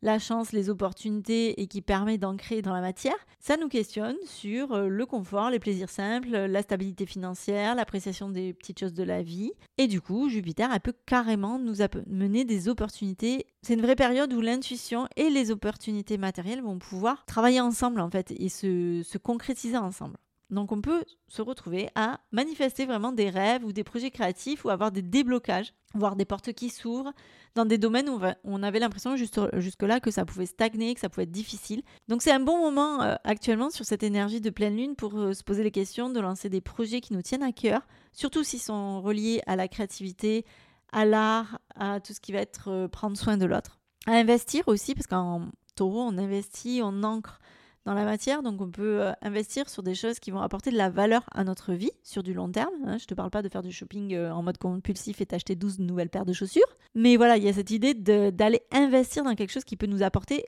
la 0.03 0.19
chance, 0.19 0.53
les 0.53 0.69
opportunités 0.69 1.61
et 1.61 1.67
qui 1.67 1.81
permet 1.81 2.19
d'ancrer 2.19 2.61
dans 2.61 2.75
la 2.75 2.81
matière, 2.81 3.15
ça 3.41 3.57
nous 3.57 3.69
questionne 3.69 4.17
sur 4.27 4.73
euh, 4.73 4.89
le 4.89 5.07
confort, 5.07 5.51
les 5.51 5.59
plaisirs 5.59 5.89
simples, 5.89 6.31
la 6.31 6.63
stabilité 6.63 7.07
financière, 7.07 7.75
l'appréciation 7.75 8.29
des 8.29 8.53
petites 8.53 8.81
choses 8.81 8.95
de 8.95 9.05
la 9.05 9.23
vie. 9.23 9.53
Et 9.79 9.87
du 9.87 10.01
coup, 10.01 10.29
Jupiter, 10.29 10.71
elle 10.73 10.81
peut 10.81 10.95
carrément 11.07 11.59
nous 11.59 11.77
mener 12.07 12.45
des 12.45 12.69
opportunités. 12.69 13.47
C'est 13.63 13.75
une 13.75 13.83
vraie 13.83 13.97
période 13.97 14.33
où 14.33 14.41
l'intuition 14.41 15.09
et 15.17 15.31
les 15.31 15.51
opportunités 15.51 16.19
matérielles 16.19 16.63
vont 16.63 16.79
pouvoir 16.79 17.25
travailler 17.27 17.61
ensemble 17.61 18.01
en 18.01 18.11
fait 18.11 18.33
et 18.33 18.49
se, 18.49 19.03
se 19.05 19.19
concrétiser 19.19 19.77
ensemble. 19.77 20.17
Donc 20.53 20.71
on 20.71 20.83
peut 20.83 21.03
se 21.29 21.41
retrouver 21.41 21.89
à 21.95 22.21
manifester 22.31 22.85
vraiment 22.85 23.11
des 23.11 23.31
rêves 23.31 23.65
ou 23.65 23.73
des 23.73 23.85
projets 23.85 24.11
créatifs 24.11 24.67
ou 24.67 24.69
avoir 24.69 24.93
des 24.93 25.01
déblocages, 25.01 25.73
voir 25.95 26.15
des 26.15 26.27
portes 26.27 26.53
qui 26.53 26.69
s'ouvrent 26.69 27.15
dans 27.55 27.65
des 27.65 27.79
domaines 27.79 28.11
où 28.11 28.21
on 28.45 28.63
avait 28.63 28.79
l'impression 28.79 29.17
jusque-là 29.17 30.01
que 30.01 30.11
ça 30.11 30.27
pouvait 30.27 30.45
stagner, 30.45 30.95
que 30.95 31.01
ça 31.01 31.09
pouvait 31.09 31.25
être 31.25 31.33
difficile. 31.33 31.83
Donc 32.09 32.21
c'est 32.21 32.31
un 32.31 32.41
bon 32.41 32.59
moment 32.59 33.03
euh, 33.03 33.15
actuellement 33.25 33.71
sur 33.71 33.87
cette 33.87 34.03
énergie 34.03 34.43
de 34.43 34.51
pleine 34.51 34.77
lune 34.77 34.95
pour 34.95 35.19
euh, 35.19 35.33
se 35.33 35.43
poser 35.43 35.63
les 35.63 35.71
questions, 35.71 36.11
de 36.11 36.21
lancer 36.21 36.51
des 36.51 36.61
projets 36.61 37.01
qui 37.01 37.15
nous 37.15 37.23
tiennent 37.23 37.43
à 37.43 37.53
cœur, 37.53 37.81
surtout 38.13 38.45
s'ils 38.45 38.61
sont 38.61 39.01
reliés 39.01 39.41
à 39.47 39.57
la 39.57 39.69
créativité, 39.69 40.45
à 40.93 41.07
l'art, 41.07 41.61
à 41.77 42.01
tout 42.01 42.13
ce 42.13 42.21
qui 42.21 42.33
va 42.33 42.41
être 42.41 42.69
euh, 42.69 42.89
prendre 42.89 43.17
soin 43.17 43.39
de 43.39 43.47
l'autre. 43.47 43.81
À 44.07 44.13
investir 44.13 44.65
aussi, 44.67 44.95
parce 44.95 45.07
qu'en 45.07 45.47
taureau, 45.77 46.03
on 46.03 46.19
investit, 46.19 46.81
on 46.83 47.03
ancre 47.03 47.41
dans 47.85 47.95
la 47.95 48.05
matière. 48.05 48.43
Donc 48.43 48.61
on 48.61 48.71
peut 48.71 49.03
euh, 49.03 49.13
investir 49.23 49.69
sur 49.69 49.83
des 49.83 49.95
choses 49.95 50.19
qui 50.19 50.31
vont 50.31 50.41
apporter 50.41 50.71
de 50.71 50.77
la 50.77 50.91
valeur 50.91 51.25
à 51.33 51.45
notre 51.45 51.73
vie 51.73 51.91
sur 52.03 52.23
du 52.23 52.35
long 52.35 52.51
terme. 52.51 52.75
Hein. 52.85 52.99
Je 52.99 53.05
ne 53.05 53.07
te 53.07 53.15
parle 53.15 53.31
pas 53.31 53.43
de 53.43 53.49
faire 53.49 53.63
du 53.63 53.73
shopping 53.73 54.15
euh, 54.15 54.33
en 54.33 54.43
mode 54.43 54.59
compulsif 54.59 55.21
et 55.21 55.27
t'acheter 55.27 55.55
12 55.57 55.81
nouvelles 55.81 56.11
paires 56.11 56.27
de 56.27 56.33
chaussures. 56.33 56.77
Mais 56.95 57.17
voilà, 57.17 57.37
il 57.37 57.45
y 57.45 57.49
a 57.49 57.53
cette 57.53 57.71
idée 57.71 57.95
d'aller 57.95 58.63
investir 58.71 59.25
dans 59.25 59.35
quelque 59.35 59.53
chose 59.53 59.65
qui 59.65 59.77
peut 59.77 59.87
nous 59.87 60.03
apporter 60.03 60.47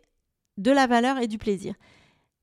de 0.59 0.71
la 0.71 0.87
valeur 0.87 1.19
et 1.19 1.27
du 1.27 1.39
plaisir. 1.39 1.75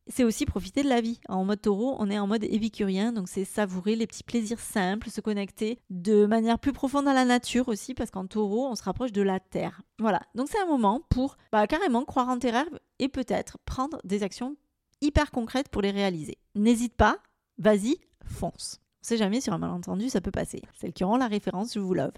C'est 0.08 0.24
aussi 0.24 0.46
profiter 0.46 0.84
de 0.84 0.90
la 0.90 1.00
vie. 1.00 1.22
En 1.30 1.46
mode 1.46 1.62
taureau, 1.62 1.96
on 2.00 2.10
est 2.10 2.20
en 2.20 2.28
mode 2.28 2.44
épicurien, 2.44 3.14
donc 3.14 3.30
c'est 3.30 3.46
savourer 3.46 3.96
les 3.96 4.08
petits 4.08 4.24
plaisirs 4.24 4.60
simples, 4.60 5.10
se 5.10 5.22
connecter 5.22 5.80
de 5.90 6.26
manière 6.26 6.60
plus 6.60 6.74
profonde 6.74 7.08
à 7.08 7.14
la 7.14 7.24
nature 7.24 7.70
aussi, 7.70 7.94
parce 7.94 8.10
qu'en 8.10 8.26
taureau, 8.26 8.68
on 8.68 8.76
se 8.76 8.84
rapproche 8.84 9.12
de 9.12 9.22
la 9.22 9.40
terre. 9.40 9.84
Voilà, 10.00 10.20
donc 10.34 10.48
c'est 10.50 10.60
un 10.60 10.66
moment 10.66 11.02
pour 11.10 11.38
bah, 11.52 11.68
carrément 11.68 12.04
croire 12.04 12.28
en 12.30 12.40
tes 12.40 12.52
et 13.00 13.08
peut-être 13.08 13.58
prendre 13.66 14.00
des 14.04 14.24
actions 14.24 14.58
hyper 15.02 15.32
concrètes 15.32 15.70
pour 15.70 15.82
les 15.82 15.92
réaliser. 15.92 16.38
N'hésite 16.56 16.96
pas, 16.96 17.18
vas-y, 17.58 17.98
fonce. 18.26 18.80
On 19.02 19.08
sait 19.08 19.18
jamais 19.18 19.42
sur 19.42 19.54
un 19.54 19.58
malentendu, 19.58 20.10
ça 20.10 20.22
peut 20.22 20.32
passer. 20.32 20.62
Celles 20.80 20.94
qui 20.94 21.04
auront 21.04 21.18
la 21.18 21.28
référence, 21.28 21.74
je 21.74 21.80
vous 21.80 21.94
love. 21.94 22.14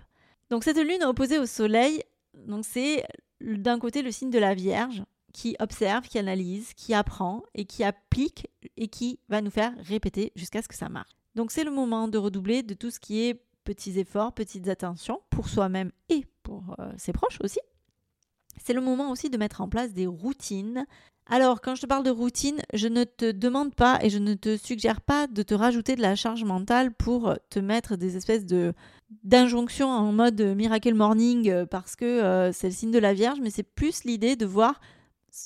Donc 0.50 0.63
cette 0.63 0.78
lune 0.78 1.04
opposée 1.04 1.40
au 1.40 1.46
soleil, 1.46 2.04
donc 2.46 2.66
c'est 2.66 3.06
d'un 3.42 3.80
côté 3.80 4.02
le 4.02 4.12
signe 4.12 4.30
de 4.30 4.40
la 4.40 4.54
Vierge 4.54 5.04
qui 5.34 5.56
observe, 5.60 6.08
qui 6.08 6.20
analyse, 6.20 6.74
qui 6.75 6.94
apprend 6.94 7.44
et 7.56 7.66
qui 7.66 7.84
applique 7.84 8.48
et 8.78 8.88
qui 8.88 9.20
va 9.30 9.42
nous 9.42 9.50
faire 9.50 9.74
répéter 9.80 10.32
jusqu'à 10.36 10.62
ce 10.62 10.68
que 10.68 10.75
ça 10.75 10.90
marche. 10.90 11.12
Donc 11.36 11.52
c'est 11.52 11.63
le 11.63 11.72
moment 11.72 12.08
de 12.08 12.18
redoubler 12.18 12.62
de 12.63 12.74
tout 12.74 12.92
ce 12.92 13.00
qui 13.00 13.24
est 13.24 13.44
petits 13.63 13.98
efforts, 14.00 14.34
petites 14.34 14.68
attentions 14.68 15.22
pour 15.30 15.48
soi-même 15.50 15.92
et 16.10 16.25
pour 16.44 16.75
euh, 16.80 16.92
ses 16.98 17.13
proches 17.13 17.40
aussi. 17.42 17.60
C'est 18.63 18.74
le 18.74 18.82
moment 18.82 19.10
aussi 19.10 19.30
de 19.30 19.38
mettre 19.38 19.62
en 19.62 19.70
place 19.70 19.94
des 19.94 20.06
routines, 20.06 20.86
alors, 21.27 21.62
quand 21.62 21.75
je 21.75 21.82
te 21.82 21.88
parle 21.88 22.03
de 22.03 22.10
routine, 22.10 22.62
je 22.74 22.88
ne 22.88 23.06
te 23.06 23.32
demande 23.32 23.74
pas 23.74 23.98
et 24.01 24.10
je 24.10 24.18
ne 24.18 24.34
te 24.34 24.58
suggère 24.58 25.00
pas 25.00 25.27
de 25.27 25.42
te 25.42 25.53
rajouter 25.53 25.96
de 25.96 26.01
la 26.01 26.15
charge 26.15 26.44
mentale 26.44 26.94
pour 26.94 27.34
te 27.50 27.60
mettre 27.60 27.96
des 27.96 28.18
espèces 28.18 28.46
de 28.46 28.74
d'injonctions 29.22 29.89
en 29.89 30.12
mode 30.12 30.42
miracle 30.42 30.96
morning 30.96 31.48
euh, 31.50 31.65
parce 31.68 31.96
que 31.96 32.06
euh, 32.06 32.51
c'est 32.51 32.68
le 32.68 32.74
signe 32.74 32.92
de 32.92 33.00
la 33.00 33.13
Vierge, 33.13 33.39
mais 33.42 33.51
c'est 33.51 33.62
plus 33.63 34.06
l'idée 34.06 34.36
de 34.36 34.46
voir 34.46 34.82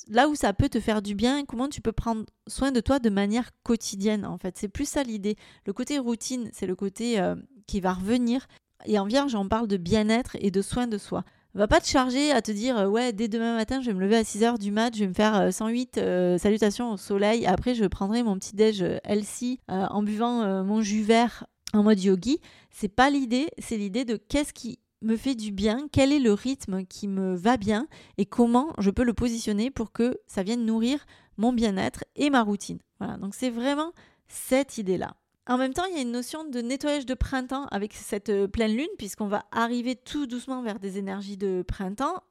là 0.08 0.28
où 0.28 0.34
ça 0.34 0.52
peut 0.52 0.68
te 0.68 0.80
faire 0.80 1.02
du 1.02 1.14
bien, 1.14 1.44
comment 1.44 1.68
tu 1.68 1.80
peux 1.80 1.92
prendre 1.92 2.24
soin 2.46 2.72
de 2.72 2.80
toi 2.80 2.98
de 2.98 3.10
manière 3.10 3.50
quotidienne 3.62 4.24
en 4.24 4.38
fait. 4.38 4.56
C'est 4.58 4.68
plus 4.68 4.88
ça 4.88 5.02
l'idée. 5.02 5.36
Le 5.66 5.72
côté 5.72 5.98
routine, 5.98 6.50
c'est 6.52 6.66
le 6.66 6.76
côté 6.76 7.20
euh, 7.20 7.36
qui 7.66 7.80
va 7.80 7.92
revenir. 7.92 8.46
Et 8.86 8.98
en 8.98 9.06
Vierge, 9.06 9.34
on 9.34 9.48
parle 9.48 9.68
de 9.68 9.76
bien-être 9.76 10.36
et 10.40 10.50
de 10.50 10.62
soin 10.62 10.86
de 10.86 10.98
soi 10.98 11.24
va 11.54 11.66
pas 11.66 11.80
te 11.80 11.86
charger 11.86 12.30
à 12.30 12.42
te 12.42 12.52
dire 12.52 12.78
euh, 12.78 12.86
ouais 12.86 13.12
dès 13.12 13.28
demain 13.28 13.56
matin 13.56 13.80
je 13.80 13.86
vais 13.86 13.94
me 13.94 14.00
lever 14.00 14.16
à 14.16 14.22
6h 14.22 14.58
du 14.58 14.70
mat, 14.70 14.94
je 14.94 15.00
vais 15.00 15.08
me 15.08 15.14
faire 15.14 15.52
108 15.52 15.98
euh, 15.98 16.02
euh, 16.02 16.38
salutations 16.38 16.92
au 16.92 16.96
soleil, 16.96 17.46
après 17.46 17.74
je 17.74 17.84
prendrai 17.84 18.22
mon 18.22 18.38
petit 18.38 18.54
déj 18.54 18.84
healthy 19.04 19.60
en 19.68 20.02
buvant 20.02 20.64
mon 20.64 20.82
jus 20.82 21.02
vert 21.02 21.46
en 21.74 21.82
mode 21.82 22.00
yogi. 22.00 22.40
C'est 22.70 22.88
pas 22.88 23.10
l'idée, 23.10 23.48
c'est 23.58 23.76
l'idée 23.76 24.04
de 24.04 24.16
qu'est-ce 24.16 24.52
qui 24.52 24.78
me 25.02 25.16
fait 25.16 25.34
du 25.34 25.52
bien, 25.52 25.88
quel 25.92 26.12
est 26.12 26.18
le 26.18 26.32
rythme 26.32 26.84
qui 26.84 27.08
me 27.08 27.34
va 27.34 27.56
bien 27.56 27.86
et 28.16 28.26
comment 28.26 28.72
je 28.78 28.90
peux 28.90 29.04
le 29.04 29.14
positionner 29.14 29.70
pour 29.70 29.92
que 29.92 30.18
ça 30.26 30.42
vienne 30.42 30.64
nourrir 30.64 31.04
mon 31.36 31.52
bien-être 31.52 32.04
et 32.16 32.30
ma 32.30 32.42
routine. 32.42 32.78
Voilà, 32.98 33.16
donc 33.16 33.34
c'est 33.34 33.50
vraiment 33.50 33.92
cette 34.26 34.78
idée-là. 34.78 35.17
En 35.48 35.56
même 35.56 35.72
temps, 35.72 35.86
il 35.86 35.96
y 35.96 35.98
a 35.98 36.02
une 36.02 36.12
notion 36.12 36.44
de 36.44 36.60
nettoyage 36.60 37.06
de 37.06 37.14
printemps 37.14 37.64
avec 37.70 37.94
cette 37.94 38.28
euh, 38.28 38.46
pleine 38.46 38.76
lune, 38.76 38.88
puisqu'on 38.98 39.28
va 39.28 39.46
arriver 39.50 39.96
tout 39.96 40.26
doucement 40.26 40.62
vers 40.62 40.78
des 40.78 40.98
énergies 40.98 41.38
de 41.38 41.64
printemps. 41.66 42.22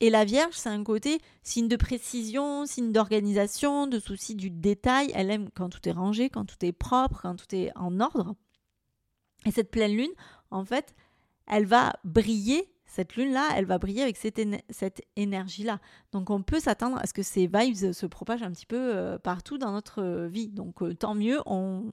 Et 0.00 0.10
la 0.10 0.24
Vierge, 0.24 0.54
c'est 0.54 0.70
un 0.70 0.82
côté 0.82 1.20
signe 1.44 1.68
de 1.68 1.76
précision, 1.76 2.66
signe 2.66 2.90
d'organisation, 2.90 3.86
de 3.86 4.00
souci 4.00 4.34
du 4.34 4.50
détail. 4.50 5.12
Elle 5.14 5.30
aime 5.30 5.50
quand 5.54 5.68
tout 5.68 5.88
est 5.88 5.92
rangé, 5.92 6.28
quand 6.30 6.46
tout 6.46 6.56
est 6.62 6.72
propre, 6.72 7.20
quand 7.22 7.36
tout 7.36 7.54
est 7.54 7.70
en 7.76 8.00
ordre. 8.00 8.34
Et 9.46 9.52
cette 9.52 9.70
pleine 9.70 9.96
lune, 9.96 10.12
en 10.50 10.64
fait, 10.64 10.96
elle 11.46 11.66
va 11.66 11.92
briller 12.02 12.68
cette 12.86 13.16
lune-là, 13.16 13.50
elle 13.56 13.66
va 13.66 13.78
briller 13.78 14.02
avec 14.02 14.16
cette, 14.16 15.02
énergie-là. 15.16 15.80
Donc 16.12 16.30
on 16.30 16.42
peut 16.42 16.60
s'attendre 16.60 16.98
à 16.98 17.06
ce 17.06 17.14
que 17.14 17.22
ces 17.22 17.46
vibes 17.46 17.92
se 17.92 18.06
propagent 18.06 18.42
un 18.42 18.52
petit 18.52 18.66
peu 18.66 18.94
euh, 18.94 19.18
partout 19.18 19.58
dans 19.58 19.72
notre 19.72 20.02
euh, 20.02 20.26
vie. 20.28 20.48
Donc 20.48 20.82
tant 20.98 21.14
mieux, 21.14 21.40
on... 21.46 21.92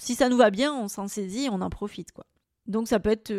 si 0.00 0.14
ça 0.14 0.28
nous 0.28 0.36
va 0.36 0.50
bien, 0.50 0.74
on 0.74 0.88
s'en 0.88 1.08
saisit, 1.08 1.48
on 1.50 1.60
en 1.60 1.70
profite. 1.70 2.12
quoi. 2.12 2.26
Donc 2.66 2.88
ça 2.88 3.00
peut 3.00 3.10
être 3.10 3.32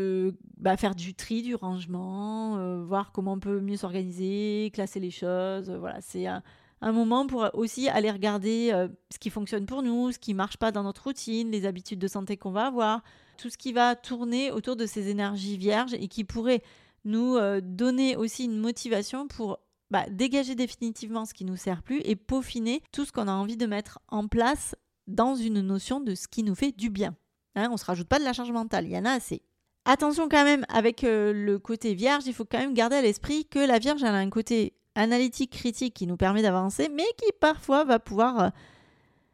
bah, 0.58 0.78
faire 0.78 0.96
du 0.96 1.14
tri, 1.14 1.42
du 1.42 1.56
rangement, 1.56 2.84
voir 2.84 3.12
comment 3.12 3.34
on 3.34 3.40
peut 3.40 3.62
mieux 3.62 3.78
s'organiser, 3.78 4.72
classer 4.74 5.00
les 5.00 5.12
choses. 5.12 5.70
voilà, 5.70 6.02
c'est 6.02 6.26
un, 6.28 6.42
moment 6.82 7.28
pour 7.28 7.48
aussi 7.54 7.88
aller 7.88 8.12
regarder 8.12 8.72
ce 9.12 9.20
qui 9.20 9.30
fonctionne 9.30 9.66
pour 9.66 9.84
nous, 9.84 10.12
ce 10.12 10.20
qui 10.20 10.34
marche 10.34 10.58
pas 10.58 10.72
dans 10.72 10.84
notre 10.84 11.04
routine, 11.04 11.50
les 11.52 11.66
habitudes 11.66 12.00
de 12.00 12.08
santé 12.08 12.36
qu'on 12.36 12.52
va 12.52 12.66
avoir, 12.66 13.04
tout 13.38 13.50
ce 13.50 13.58
qui 13.58 13.74
va 13.74 13.96
tourner 13.96 14.52
autour 14.52 14.76
de 14.76 14.86
ces 14.86 15.10
énergies 15.10 15.58
vierges 15.58 15.94
et 15.94 16.08
qui 16.08 16.24
pourrait 16.24 16.62
nous 17.06 17.36
euh, 17.36 17.62
donner 17.64 18.16
aussi 18.16 18.46
une 18.46 18.58
motivation 18.58 19.28
pour 19.28 19.60
bah, 19.90 20.06
dégager 20.10 20.56
définitivement 20.56 21.26
ce 21.26 21.34
qui 21.34 21.46
nous 21.46 21.58
sert 21.58 21.84
plus 21.84 22.02
et 22.06 22.16
peaufiner 22.16 22.82
tout 22.92 23.06
ce 23.06 23.12
qu'on 23.12 23.28
a 23.28 23.34
envie 23.34 23.58
de 23.58 23.66
mettre 23.66 24.00
en 24.08 24.28
place 24.28 24.76
dans 25.08 25.36
une 25.36 25.62
notion 25.62 26.00
de 26.00 26.16
ce 26.16 26.28
qui 26.28 26.44
nous 26.44 26.56
fait 26.56 26.72
du 26.72 26.90
bien. 26.90 27.16
Hein, 27.56 27.68
on 27.70 27.74
ne 27.74 27.78
se 27.78 27.86
rajoute 27.86 28.08
pas 28.08 28.20
de 28.20 28.24
la 28.24 28.34
charge 28.34 28.52
mentale, 28.52 28.86
il 28.86 28.92
y 28.92 28.98
en 28.98 29.06
a 29.06 29.12
assez. 29.12 29.42
Attention 29.86 30.30
quand 30.30 30.44
même 30.44 30.66
avec 30.70 31.04
euh, 31.04 31.34
le 31.34 31.58
côté 31.60 31.94
vierge, 31.94 32.24
il 32.28 32.34
faut 32.34 32.46
quand 32.46 32.60
même 32.60 32.74
garder 32.74 32.98
à 32.98 33.02
l'esprit 33.02 33.46
que 33.46 33.60
la 33.60 33.80
vierge 33.80 34.04
elle 34.04 34.10
a 34.10 34.18
un 34.18 34.30
côté 34.30 34.74
analytique, 34.96 35.52
critique 35.52 35.94
qui 35.94 36.08
nous 36.08 36.18
permet 36.18 36.42
d'avancer, 36.42 36.90
mais 36.94 37.08
qui 37.18 37.32
parfois 37.40 37.84
va 37.84 38.00
pouvoir 38.00 38.40
euh, 38.40 38.50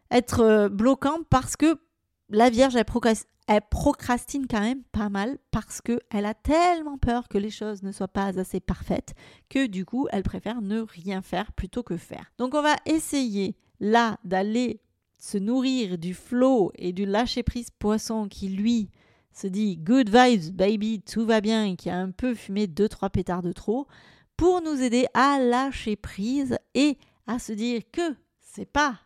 être 0.09 0.69
bloquant 0.69 1.19
parce 1.29 1.55
que 1.57 1.77
la 2.29 2.49
vierge 2.49 2.75
elle 2.75 3.61
procrastine 3.69 4.47
quand 4.47 4.61
même 4.61 4.83
pas 4.91 5.09
mal 5.09 5.37
parce 5.51 5.81
qu'elle 5.81 6.25
a 6.25 6.33
tellement 6.33 6.97
peur 6.97 7.27
que 7.27 7.37
les 7.37 7.49
choses 7.49 7.83
ne 7.83 7.91
soient 7.91 8.07
pas 8.07 8.39
assez 8.39 8.59
parfaites 8.59 9.13
que 9.49 9.67
du 9.67 9.85
coup 9.85 10.07
elle 10.11 10.23
préfère 10.23 10.61
ne 10.61 10.81
rien 10.81 11.21
faire 11.21 11.51
plutôt 11.53 11.83
que 11.83 11.97
faire. 11.97 12.31
Donc 12.37 12.53
on 12.53 12.61
va 12.61 12.75
essayer 12.85 13.57
là 13.79 14.17
d'aller 14.23 14.81
se 15.17 15.37
nourrir 15.37 15.97
du 15.97 16.13
flow 16.13 16.71
et 16.75 16.93
du 16.93 17.05
lâcher 17.05 17.43
prise 17.43 17.69
poisson 17.71 18.27
qui 18.27 18.49
lui 18.49 18.89
se 19.31 19.47
dit 19.47 19.77
good 19.77 20.09
vibes 20.09 20.55
baby 20.55 21.01
tout 21.01 21.25
va 21.25 21.41
bien 21.41 21.75
qui 21.75 21.89
a 21.89 21.97
un 21.97 22.11
peu 22.11 22.33
fumé 22.33 22.67
2-3 22.67 23.09
pétards 23.09 23.41
de 23.41 23.51
trop 23.51 23.87
pour 24.35 24.61
nous 24.61 24.81
aider 24.81 25.07
à 25.13 25.39
lâcher 25.39 25.95
prise 25.95 26.57
et 26.75 26.97
à 27.25 27.39
se 27.39 27.51
dire 27.51 27.81
que 27.91 28.15
c'est 28.39 28.65
pas 28.65 28.99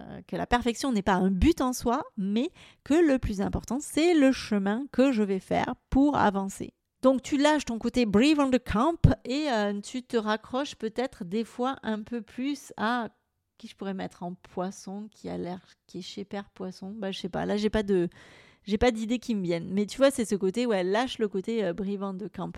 euh, 0.00 0.20
que 0.26 0.34
la 0.34 0.46
perfection 0.46 0.90
n'est 0.90 1.02
pas 1.02 1.14
un 1.14 1.30
but 1.30 1.60
en 1.60 1.72
soi, 1.72 2.02
mais 2.16 2.50
que 2.82 2.94
le 2.94 3.20
plus 3.20 3.40
important, 3.40 3.78
c'est 3.80 4.12
le 4.12 4.32
chemin 4.32 4.86
que 4.90 5.12
je 5.12 5.22
vais 5.22 5.38
faire 5.38 5.74
pour 5.88 6.16
avancer. 6.16 6.74
Donc 7.02 7.22
tu 7.22 7.36
lâches 7.36 7.66
ton 7.66 7.78
côté 7.78 8.04
brave 8.04 8.40
on 8.40 8.50
the 8.50 8.58
camp 8.58 8.98
et 9.24 9.48
euh, 9.50 9.80
tu 9.80 10.02
te 10.02 10.16
raccroches 10.16 10.74
peut-être 10.74 11.24
des 11.24 11.44
fois 11.44 11.76
un 11.84 12.02
peu 12.02 12.22
plus 12.22 12.72
à 12.76 13.10
je 13.68 13.76
pourrais 13.76 13.94
mettre 13.94 14.22
en 14.22 14.34
poisson 14.34 15.08
qui 15.10 15.28
a 15.28 15.38
l'air 15.38 15.60
qui 15.86 15.98
est 15.98 16.02
chez 16.02 16.24
Père 16.24 16.50
Poisson. 16.50 16.92
Bah 16.96 17.10
je 17.10 17.18
sais 17.18 17.28
pas, 17.28 17.46
là 17.46 17.56
j'ai 17.56 17.70
pas 17.70 17.82
de 17.82 18.08
j'ai 18.66 18.78
pas 18.78 18.90
d'idées 18.90 19.18
qui 19.18 19.34
me 19.34 19.42
viennent. 19.42 19.68
Mais 19.70 19.86
tu 19.86 19.98
vois, 19.98 20.10
c'est 20.10 20.24
ce 20.24 20.34
côté 20.34 20.66
où 20.66 20.72
elle 20.72 20.90
lâche 20.90 21.18
le 21.18 21.28
côté 21.28 21.64
euh, 21.64 21.72
brave 21.72 22.02
on 22.02 22.14
the 22.14 22.28
camp. 22.28 22.52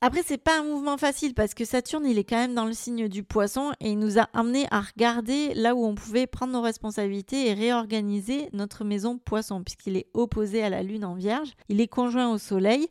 Après, 0.00 0.22
c'est 0.22 0.38
pas 0.38 0.60
un 0.60 0.64
mouvement 0.64 0.98
facile 0.98 1.32
parce 1.32 1.54
que 1.54 1.64
Saturne, 1.64 2.04
il 2.04 2.18
est 2.18 2.24
quand 2.24 2.36
même 2.36 2.54
dans 2.54 2.66
le 2.66 2.74
signe 2.74 3.08
du 3.08 3.22
poisson 3.22 3.72
et 3.80 3.92
il 3.92 3.98
nous 3.98 4.18
a 4.18 4.28
amené 4.34 4.66
à 4.70 4.82
regarder 4.82 5.54
là 5.54 5.74
où 5.74 5.82
on 5.84 5.94
pouvait 5.94 6.26
prendre 6.26 6.52
nos 6.52 6.60
responsabilités 6.60 7.48
et 7.48 7.54
réorganiser 7.54 8.50
notre 8.52 8.84
maison 8.84 9.16
poisson 9.16 9.62
puisqu'il 9.62 9.96
est 9.96 10.08
opposé 10.12 10.62
à 10.62 10.68
la 10.68 10.82
lune 10.82 11.06
en 11.06 11.14
vierge, 11.14 11.54
il 11.70 11.80
est 11.80 11.88
conjoint 11.88 12.30
au 12.30 12.36
soleil 12.36 12.86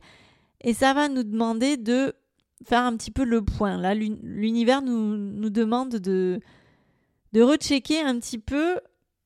et 0.62 0.74
ça 0.74 0.92
va 0.92 1.08
nous 1.08 1.22
demander 1.22 1.76
de 1.76 2.14
faire 2.64 2.82
un 2.82 2.96
petit 2.96 3.12
peu 3.12 3.24
le 3.24 3.44
point. 3.44 3.76
Là, 3.76 3.94
l'univers 3.94 4.82
nous, 4.82 5.16
nous 5.16 5.50
demande 5.50 5.90
de, 5.90 6.40
de 7.34 7.42
rechecker 7.42 8.00
un 8.00 8.20
petit 8.20 8.38
peu 8.38 8.80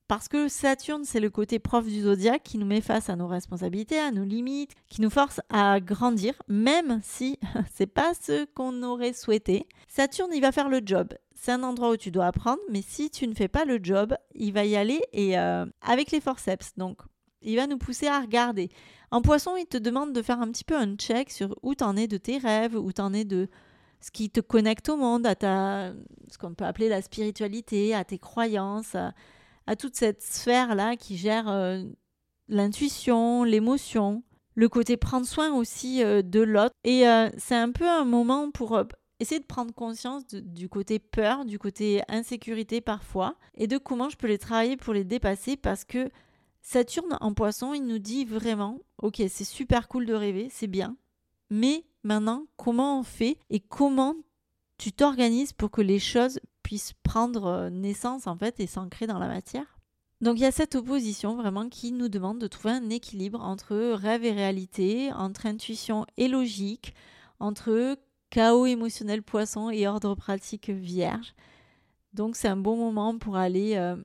parce 0.07 0.27
que 0.27 0.47
Saturne, 0.47 1.05
c'est 1.05 1.19
le 1.19 1.29
côté 1.29 1.59
prof 1.59 1.85
du 1.85 2.01
zodiaque 2.01 2.41
qui 2.41 2.57
nous 2.57 2.65
met 2.65 2.81
face 2.81 3.07
à 3.07 3.15
nos 3.15 3.27
responsabilités, 3.27 3.99
à 3.99 4.09
nos 4.09 4.23
limites, 4.23 4.73
qui 4.87 5.01
nous 5.01 5.11
force 5.11 5.39
à 5.51 5.79
grandir, 5.79 6.33
même 6.47 7.01
si 7.03 7.37
c'est 7.71 7.85
pas 7.85 8.13
ce 8.19 8.45
qu'on 8.45 8.81
aurait 8.81 9.13
souhaité. 9.13 9.67
Saturne, 9.87 10.31
il 10.33 10.41
va 10.41 10.51
faire 10.51 10.69
le 10.69 10.81
job. 10.83 11.13
C'est 11.35 11.51
un 11.51 11.61
endroit 11.61 11.91
où 11.91 11.97
tu 11.97 12.09
dois 12.09 12.25
apprendre, 12.25 12.59
mais 12.71 12.81
si 12.81 13.11
tu 13.11 13.27
ne 13.27 13.35
fais 13.35 13.47
pas 13.47 13.63
le 13.63 13.79
job, 13.79 14.15
il 14.33 14.53
va 14.53 14.65
y 14.65 14.75
aller 14.75 15.01
et 15.13 15.37
euh, 15.37 15.67
avec 15.83 16.09
les 16.09 16.19
forceps. 16.19 16.71
Donc, 16.77 16.97
il 17.43 17.57
va 17.57 17.67
nous 17.67 17.77
pousser 17.77 18.07
à 18.07 18.19
regarder. 18.19 18.69
En 19.11 19.21
poisson, 19.21 19.55
il 19.55 19.67
te 19.67 19.77
demande 19.77 20.13
de 20.13 20.23
faire 20.23 20.41
un 20.41 20.51
petit 20.51 20.63
peu 20.63 20.75
un 20.75 20.95
check 20.95 21.29
sur 21.29 21.55
où 21.61 21.75
t'en 21.75 21.95
es 21.95 22.07
de 22.07 22.17
tes 22.17 22.39
rêves, 22.39 22.75
où 22.75 22.91
t'en 22.91 23.13
es 23.13 23.23
de 23.23 23.49
ce 24.01 24.11
qui 24.11 24.29
te 24.29 24.39
connecte 24.39 24.89
au 24.89 24.97
monde, 24.97 25.25
à 25.25 25.35
ta, 25.35 25.93
ce 26.31 26.37
qu'on 26.37 26.53
peut 26.53 26.65
appeler 26.65 26.89
la 26.89 27.01
spiritualité, 27.01 27.93
à 27.93 28.03
tes 28.03 28.17
croyances, 28.19 28.95
à 29.69 29.75
toute 29.75 29.95
cette 29.95 30.21
sphère-là 30.21 30.95
qui 30.95 31.17
gère 31.17 31.49
euh, 31.49 31.83
l'intuition, 32.47 33.43
l'émotion, 33.43 34.23
le 34.55 34.69
côté 34.69 34.97
prendre 34.97 35.27
soin 35.27 35.53
aussi 35.53 36.03
euh, 36.03 36.21
de 36.21 36.39
l'autre. 36.39 36.73
Et 36.83 37.07
euh, 37.07 37.29
c'est 37.37 37.55
un 37.55 37.71
peu 37.71 37.87
un 37.87 38.05
moment 38.05 38.51
pour 38.51 38.81
essayer 39.19 39.39
de 39.39 39.45
prendre 39.45 39.73
conscience 39.73 40.25
du 40.27 40.69
côté 40.69 40.97
peur, 40.97 41.45
du 41.45 41.59
côté 41.59 42.01
insécurité 42.07 42.81
parfois, 42.81 43.35
et 43.55 43.67
de 43.67 43.77
comment 43.77 44.09
je 44.09 44.17
peux 44.17 44.27
les 44.27 44.37
travailler 44.37 44.77
pour 44.77 44.93
les 44.93 45.03
dépasser 45.03 45.57
parce 45.57 45.83
que 45.83 46.09
Saturne 46.61 47.17
en 47.21 47.33
poisson, 47.33 47.73
il 47.73 47.85
nous 47.85 47.99
dit 47.99 48.25
vraiment, 48.25 48.79
ok, 49.01 49.21
c'est 49.29 49.43
super 49.43 49.87
cool 49.87 50.05
de 50.05 50.13
rêver, 50.13 50.49
c'est 50.51 50.67
bien, 50.67 50.97
mais 51.49 51.83
maintenant, 52.03 52.45
comment 52.57 52.99
on 52.99 53.03
fait 53.03 53.37
et 53.49 53.59
comment 53.59 54.15
tu 54.77 54.91
t'organises 54.91 55.53
pour 55.53 55.71
que 55.71 55.81
les 55.81 55.99
choses 55.99 56.39
puisse 56.63 56.93
prendre 57.03 57.45
euh, 57.45 57.69
naissance 57.69 58.27
en 58.27 58.37
fait 58.37 58.59
et 58.59 58.67
s'ancrer 58.67 59.07
dans 59.07 59.19
la 59.19 59.27
matière? 59.27 59.79
Donc 60.21 60.37
il 60.37 60.41
y 60.41 60.45
a 60.45 60.51
cette 60.51 60.75
opposition 60.75 61.35
vraiment 61.35 61.69
qui 61.69 61.91
nous 61.91 62.09
demande 62.09 62.39
de 62.39 62.47
trouver 62.47 62.73
un 62.73 62.89
équilibre 62.89 63.41
entre 63.41 63.75
rêve 63.93 64.25
et 64.25 64.31
réalité, 64.31 65.13
entre 65.13 65.45
intuition 65.45 66.05
et 66.17 66.27
logique, 66.27 66.93
entre 67.39 67.97
chaos 68.29 68.65
émotionnel 68.65 69.23
poisson 69.23 69.69
et 69.69 69.87
ordre 69.87 70.15
pratique 70.15 70.69
vierge. 70.69 71.33
Donc 72.13 72.35
c'est 72.35 72.49
un 72.49 72.57
bon 72.57 72.75
moment 72.75 73.17
pour 73.17 73.37
aller 73.37 73.75
euh, 73.75 73.95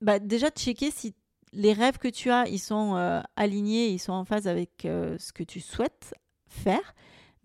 bah, 0.00 0.20
déjà 0.20 0.50
checker 0.50 0.90
si 0.92 1.14
les 1.52 1.72
rêves 1.72 1.98
que 1.98 2.06
tu 2.06 2.30
as, 2.30 2.48
ils 2.48 2.60
sont 2.60 2.94
euh, 2.94 3.20
alignés, 3.34 3.88
ils 3.88 3.98
sont 3.98 4.12
en 4.12 4.24
phase 4.24 4.46
avec 4.46 4.70
ce 4.84 5.32
que 5.32 5.42
tu 5.42 5.58
souhaites 5.58 6.14
faire, 6.46 6.94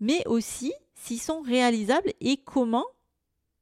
mais 0.00 0.22
aussi 0.26 0.72
s'ils 0.94 1.20
sont 1.20 1.40
réalisables 1.40 2.12
et 2.20 2.36
comment 2.36 2.86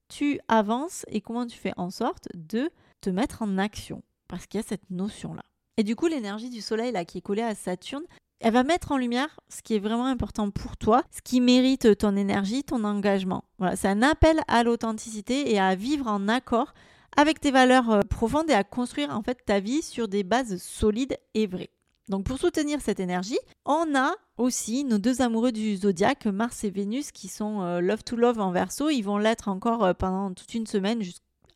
tu 0.09 0.41
avances 0.49 1.05
et 1.09 1.21
comment 1.21 1.47
tu 1.47 1.59
fais 1.59 1.73
en 1.77 1.91
sorte 1.91 2.29
de 2.35 2.71
te 3.01 3.11
mettre 3.11 3.43
en 3.43 3.59
action. 3.59 4.03
Parce 4.29 4.47
qu'il 4.47 4.61
y 4.61 4.65
a 4.65 4.67
cette 4.67 4.91
notion-là. 4.91 5.43
Et 5.77 5.83
du 5.83 5.97
coup, 5.97 6.07
l'énergie 6.07 6.51
du 6.51 6.61
soleil 6.61 6.95
qui 7.07 7.19
est 7.19 7.23
collée 7.23 7.43
à 7.43 7.55
Saturne, 7.55 8.05
elle 8.41 8.53
va 8.53 8.63
mettre 8.63 8.93
en 8.93 8.99
lumière 8.99 9.41
ce 9.49 9.63
qui 9.63 9.75
est 9.75 9.79
vraiment 9.81 10.07
important 10.07 10.51
pour 10.51 10.77
toi, 10.77 11.03
ce 11.11 11.23
qui 11.23 11.41
mérite 11.41 11.97
ton 11.99 12.17
énergie, 12.17 12.63
ton 12.63 12.85
engagement. 12.85 13.45
Voilà, 13.59 13.77
c'est 13.77 13.89
un 13.89 14.03
appel 14.03 14.41
à 14.49 14.63
l'authenticité 14.63 15.53
et 15.53 15.59
à 15.59 15.75
vivre 15.75 16.07
en 16.07 16.29
accord 16.29 16.75
avec 17.17 17.41
tes 17.41 17.51
valeurs 17.51 17.91
euh, 17.91 18.01
profondes 18.03 18.51
et 18.51 18.55
à 18.55 18.65
construire 18.65 19.11
en 19.11 19.23
fait 19.23 19.45
ta 19.45 19.61
vie 19.61 19.83
sur 19.83 20.09
des 20.09 20.25
bases 20.25 20.61
solides 20.61 21.17
et 21.35 21.47
vraies. 21.47 21.71
Donc 22.09 22.25
pour 22.25 22.39
soutenir 22.39 22.81
cette 22.83 23.01
énergie, 23.01 23.39
on 23.65 23.95
a 23.95 24.13
aussi 24.37 24.85
nos 24.85 24.99
deux 24.99 25.23
amoureux 25.23 25.53
du 25.53 25.77
zodiaque, 25.77 26.27
Mars 26.27 26.65
et 26.65 26.71
Vénus, 26.71 27.13
qui 27.13 27.29
sont 27.29 27.63
euh, 27.63 27.81
love 27.81 28.05
to 28.05 28.17
love 28.17 28.41
en 28.41 28.51
verso. 28.51 28.91
Ils 28.91 29.03
vont 29.03 29.17
l'être 29.17 29.49
encore 29.49 29.85
euh, 29.85 29.95
pendant 29.95 30.33
toute 30.35 30.53
une 30.55 30.67
semaine, 30.67 31.03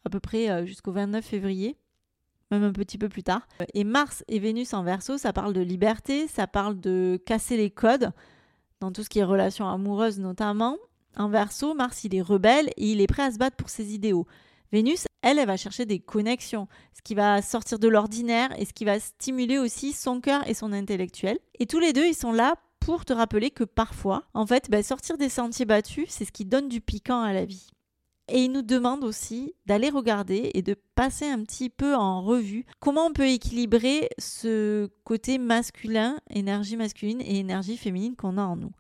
à 0.04 0.10
peu 0.10 0.20
près 0.20 0.48
euh, 0.48 0.64
jusqu'au 0.64 0.92
29 0.92 1.22
février, 1.22 1.76
même 2.50 2.64
un 2.64 2.72
petit 2.72 2.96
peu 2.96 3.10
plus 3.10 3.22
tard. 3.22 3.46
Et 3.74 3.84
Mars 3.84 4.24
et 4.28 4.38
Vénus 4.38 4.72
en 4.72 4.82
verso, 4.82 5.18
ça 5.18 5.34
parle 5.34 5.52
de 5.52 5.60
liberté, 5.60 6.28
ça 6.28 6.46
parle 6.46 6.80
de 6.80 7.20
casser 7.26 7.58
les 7.58 7.70
codes, 7.70 8.10
dans 8.80 8.90
tout 8.90 9.02
ce 9.02 9.10
qui 9.10 9.18
est 9.18 9.24
relations 9.24 9.68
amoureuses 9.68 10.18
notamment. 10.18 10.78
En 11.16 11.28
verso, 11.28 11.74
Mars, 11.74 12.04
il 12.04 12.14
est 12.14 12.22
rebelle 12.22 12.68
et 12.76 12.92
il 12.92 13.00
est 13.00 13.06
prêt 13.06 13.24
à 13.24 13.32
se 13.32 13.38
battre 13.38 13.56
pour 13.56 13.68
ses 13.68 13.92
idéaux. 13.92 14.26
Vénus, 14.72 15.07
elle, 15.22 15.38
elle 15.38 15.46
va 15.46 15.56
chercher 15.56 15.86
des 15.86 15.98
connexions, 15.98 16.68
ce 16.94 17.02
qui 17.02 17.14
va 17.14 17.42
sortir 17.42 17.78
de 17.78 17.88
l'ordinaire 17.88 18.50
et 18.58 18.64
ce 18.64 18.72
qui 18.72 18.84
va 18.84 19.00
stimuler 19.00 19.58
aussi 19.58 19.92
son 19.92 20.20
cœur 20.20 20.48
et 20.48 20.54
son 20.54 20.72
intellectuel. 20.72 21.38
Et 21.58 21.66
tous 21.66 21.80
les 21.80 21.92
deux, 21.92 22.06
ils 22.06 22.14
sont 22.14 22.32
là 22.32 22.54
pour 22.80 23.04
te 23.04 23.12
rappeler 23.12 23.50
que 23.50 23.64
parfois, 23.64 24.24
en 24.34 24.46
fait, 24.46 24.70
bah, 24.70 24.82
sortir 24.82 25.18
des 25.18 25.28
sentiers 25.28 25.66
battus, 25.66 26.06
c'est 26.08 26.24
ce 26.24 26.32
qui 26.32 26.44
donne 26.44 26.68
du 26.68 26.80
piquant 26.80 27.20
à 27.20 27.32
la 27.32 27.44
vie. 27.44 27.70
Et 28.28 28.44
ils 28.44 28.52
nous 28.52 28.62
demandent 28.62 29.04
aussi 29.04 29.54
d'aller 29.66 29.88
regarder 29.88 30.50
et 30.54 30.62
de 30.62 30.76
passer 30.94 31.26
un 31.26 31.42
petit 31.42 31.70
peu 31.70 31.94
en 31.94 32.22
revue 32.22 32.66
comment 32.78 33.06
on 33.06 33.12
peut 33.12 33.26
équilibrer 33.26 34.10
ce 34.18 34.88
côté 35.04 35.38
masculin, 35.38 36.18
énergie 36.28 36.76
masculine 36.76 37.22
et 37.22 37.38
énergie 37.38 37.78
féminine 37.78 38.16
qu'on 38.16 38.36
a 38.36 38.42
en 38.42 38.56
nous. 38.56 38.72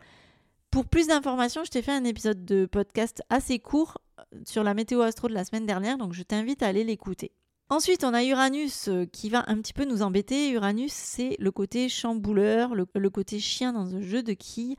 Pour 0.70 0.84
plus 0.84 1.06
d'informations, 1.06 1.64
je 1.64 1.70
t'ai 1.70 1.80
fait 1.80 1.92
un 1.92 2.04
épisode 2.04 2.44
de 2.44 2.66
podcast 2.66 3.22
assez 3.30 3.58
court 3.58 3.96
sur 4.44 4.62
la 4.64 4.74
météo 4.74 5.00
astro 5.00 5.28
de 5.28 5.34
la 5.34 5.44
semaine 5.44 5.66
dernière, 5.66 5.98
donc 5.98 6.12
je 6.12 6.22
t'invite 6.22 6.62
à 6.62 6.66
aller 6.66 6.84
l'écouter. 6.84 7.32
Ensuite, 7.70 8.02
on 8.02 8.14
a 8.14 8.24
Uranus 8.24 8.88
euh, 8.88 9.04
qui 9.04 9.28
va 9.28 9.44
un 9.46 9.56
petit 9.56 9.74
peu 9.74 9.84
nous 9.84 10.00
embêter. 10.00 10.50
Uranus, 10.52 10.90
c'est 10.90 11.36
le 11.38 11.50
côté 11.50 11.90
chambouleur, 11.90 12.74
le, 12.74 13.10
côté 13.10 13.38
chien 13.40 13.74
dans 13.74 13.94
un 13.94 14.00
jeu 14.00 14.22
de 14.22 14.32
quilles. 14.32 14.76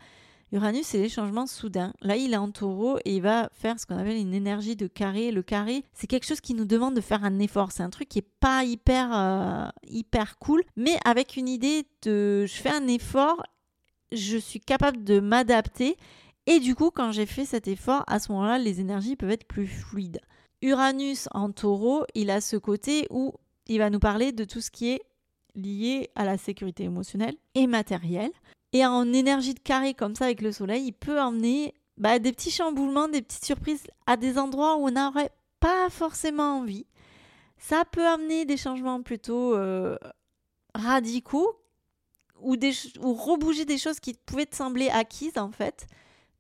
Uranus, 0.51 0.88
c'est 0.88 0.98
les 0.98 1.10
changements 1.10 1.46
soudains. 1.46 1.93
Là, 2.01 2.15
il 2.15 2.34
est 2.34 2.38
en 2.38 2.50
taureau 2.50 2.98
et 3.05 3.17
il 3.17 3.22
va 3.22 3.50
faire 3.53 3.79
ce 3.79 3.86
qu'on 3.86 3.96
appelle 3.96 4.17
une 4.17 4.34
énergie 4.34 4.75
de 4.75 4.88
carré. 4.88 5.31
Le 5.31 5.43
carré, 5.43 5.84
c'est 5.93 6.08
quelque 6.08 6.25
chose 6.25 6.41
qui 6.41 6.55
nous 6.55 6.65
demande 6.65 6.96
de 6.96 7.01
faire 7.01 7.24
un 7.24 7.38
effort. 7.38 7.72
C'est 7.72 7.84
un 7.84 7.91
truc 7.91 8.10
qui 8.10 8.19
est 8.19 8.29
pas 8.39 8.63
hyper, 8.63 9.15
euh, 9.15 9.67
hyper 9.88 10.39
cool, 10.39 10.63
mais 10.75 10.98
avec 11.05 11.38
une 11.38 11.48
idée 11.48 11.86
de 12.01 12.48
je 12.48 12.55
fais 12.55 12.72
un 12.72 12.88
effort, 12.88 13.43
je 14.12 14.38
suis 14.38 14.60
capable 14.60 15.03
de 15.03 15.19
m'adapter. 15.19 15.96
Et 16.50 16.60
du 16.60 16.74
coup, 16.74 16.89
quand 16.89 17.12
j'ai 17.12 17.27
fait 17.27 17.46
cet 17.46 17.68
effort, 17.68 18.03
à 18.08 18.18
ce 18.18 18.32
moment-là, 18.32 18.58
les 18.58 18.79
énergies 18.82 19.15
peuvent 19.15 19.29
être 19.29 19.48
plus 19.48 19.68
fluides. 19.68 20.20
Uranus 20.63 21.29
en 21.32 21.51
taureau, 21.51 22.06
il 22.15 22.32
a 22.32 22.41
ce 22.41 22.58
côté 22.58 23.06
où 23.12 23.36
il 23.68 23.77
va 23.77 23.91
nous 23.91 24.00
parler 24.00 24.32
de 24.32 24.46
tout 24.46 24.60
ce 24.60 24.72
qui 24.72 24.89
est 24.89 25.01
lié 25.53 26.10
à 26.15 26.25
la 26.25 26.39
sécurité 26.39 26.86
émotionnelle 26.86 27.36
et 27.53 27.68
matérielle. 27.68 28.32
Et 28.74 28.84
en 28.84 29.13
énergie 29.13 29.53
de 29.53 29.60
carré 29.60 29.94
comme 29.94 30.15
ça 30.15 30.25
avec 30.25 30.41
le 30.41 30.51
soleil, 30.51 30.88
il 30.88 30.94
peut 30.94 31.22
emmener 31.22 31.75
bah, 31.98 32.18
des 32.18 32.32
petits 32.32 32.50
chamboulements, 32.50 33.08
des 33.08 33.22
petites 33.22 33.46
surprises 33.46 33.86
à 34.08 34.18
des 34.18 34.39
endroits 34.39 34.77
où 34.77 34.88
on 34.88 34.91
n'aurait 34.91 35.32
pas 35.60 35.91
forcément 35.91 36.58
envie. 36.58 36.88
Ça 37.60 37.84
peut 37.86 38.08
amener 38.08 38.46
des 38.46 38.58
changements 38.58 39.03
plutôt 39.03 39.53
euh, 39.53 40.00
radicaux 40.74 41.62
ou, 42.41 42.56
ou 43.01 43.13
rebouger 43.13 43.65
des 43.65 43.77
choses 43.77 44.00
qui 44.00 44.15
pouvaient 44.25 44.48
te 44.48 44.56
sembler 44.56 44.89
acquises 44.89 45.38
en 45.38 45.51
fait 45.51 45.86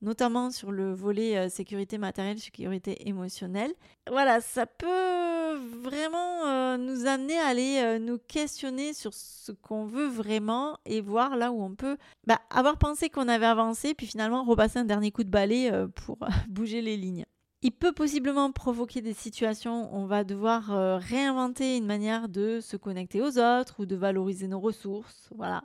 notamment 0.01 0.51
sur 0.51 0.71
le 0.71 0.93
volet 0.93 1.37
euh, 1.37 1.49
sécurité 1.49 1.97
matérielle, 1.97 2.39
sécurité 2.39 3.07
émotionnelle. 3.07 3.73
Voilà, 4.09 4.41
ça 4.41 4.65
peut 4.65 5.55
vraiment 5.83 6.45
euh, 6.47 6.77
nous 6.77 7.05
amener 7.05 7.37
à 7.37 7.47
aller 7.47 7.79
euh, 7.83 7.99
nous 7.99 8.17
questionner 8.17 8.93
sur 8.93 9.13
ce 9.13 9.51
qu'on 9.51 9.85
veut 9.85 10.07
vraiment 10.07 10.77
et 10.85 11.01
voir 11.01 11.35
là 11.35 11.51
où 11.51 11.61
on 11.61 11.75
peut 11.75 11.97
bah, 12.25 12.39
avoir 12.49 12.77
pensé 12.77 13.09
qu'on 13.09 13.27
avait 13.27 13.45
avancé, 13.45 13.93
puis 13.93 14.07
finalement 14.07 14.43
repasser 14.43 14.79
un 14.79 14.85
dernier 14.85 15.11
coup 15.11 15.23
de 15.23 15.29
balai 15.29 15.71
pour 15.95 16.17
bouger 16.49 16.81
les 16.81 16.97
lignes. 16.97 17.25
Il 17.61 17.71
peut 17.73 17.91
possiblement 17.91 18.53
provoquer 18.53 19.01
des 19.01 19.13
situations 19.13 19.93
où 19.93 19.97
on 19.97 20.05
va 20.05 20.23
devoir 20.23 20.99
réinventer 21.01 21.75
une 21.75 21.85
manière 21.85 22.29
de 22.29 22.61
se 22.61 22.77
connecter 22.77 23.21
aux 23.21 23.37
autres 23.37 23.81
ou 23.81 23.85
de 23.85 23.97
valoriser 23.97 24.47
nos 24.47 24.61
ressources. 24.61 25.29
Voilà. 25.35 25.63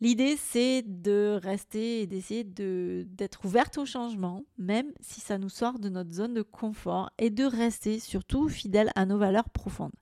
L'idée, 0.00 0.36
c'est 0.36 0.82
de 0.82 1.38
rester 1.42 2.02
et 2.02 2.06
d'essayer 2.06 2.44
d'être 2.44 3.44
ouverte 3.44 3.78
au 3.78 3.86
changement, 3.86 4.44
même 4.58 4.92
si 5.00 5.20
ça 5.20 5.38
nous 5.38 5.48
sort 5.48 5.78
de 5.78 5.88
notre 5.88 6.12
zone 6.12 6.34
de 6.34 6.42
confort, 6.42 7.10
et 7.18 7.30
de 7.30 7.44
rester 7.44 8.00
surtout 8.00 8.48
fidèle 8.48 8.90
à 8.96 9.06
nos 9.06 9.18
valeurs 9.18 9.48
profondes. 9.48 9.94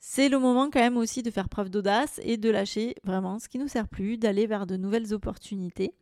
C'est 0.00 0.28
le 0.28 0.40
moment 0.40 0.68
quand 0.68 0.80
même 0.80 0.96
aussi 0.96 1.22
de 1.22 1.30
faire 1.30 1.48
preuve 1.48 1.70
d'audace 1.70 2.20
et 2.24 2.36
de 2.36 2.50
lâcher 2.50 2.96
vraiment 3.04 3.38
ce 3.38 3.48
qui 3.48 3.58
nous 3.58 3.68
sert 3.68 3.86
plus, 3.86 4.18
d'aller 4.18 4.48
vers 4.48 4.66
de 4.66 4.76
nouvelles 4.76 5.14
opportunités 5.14 5.94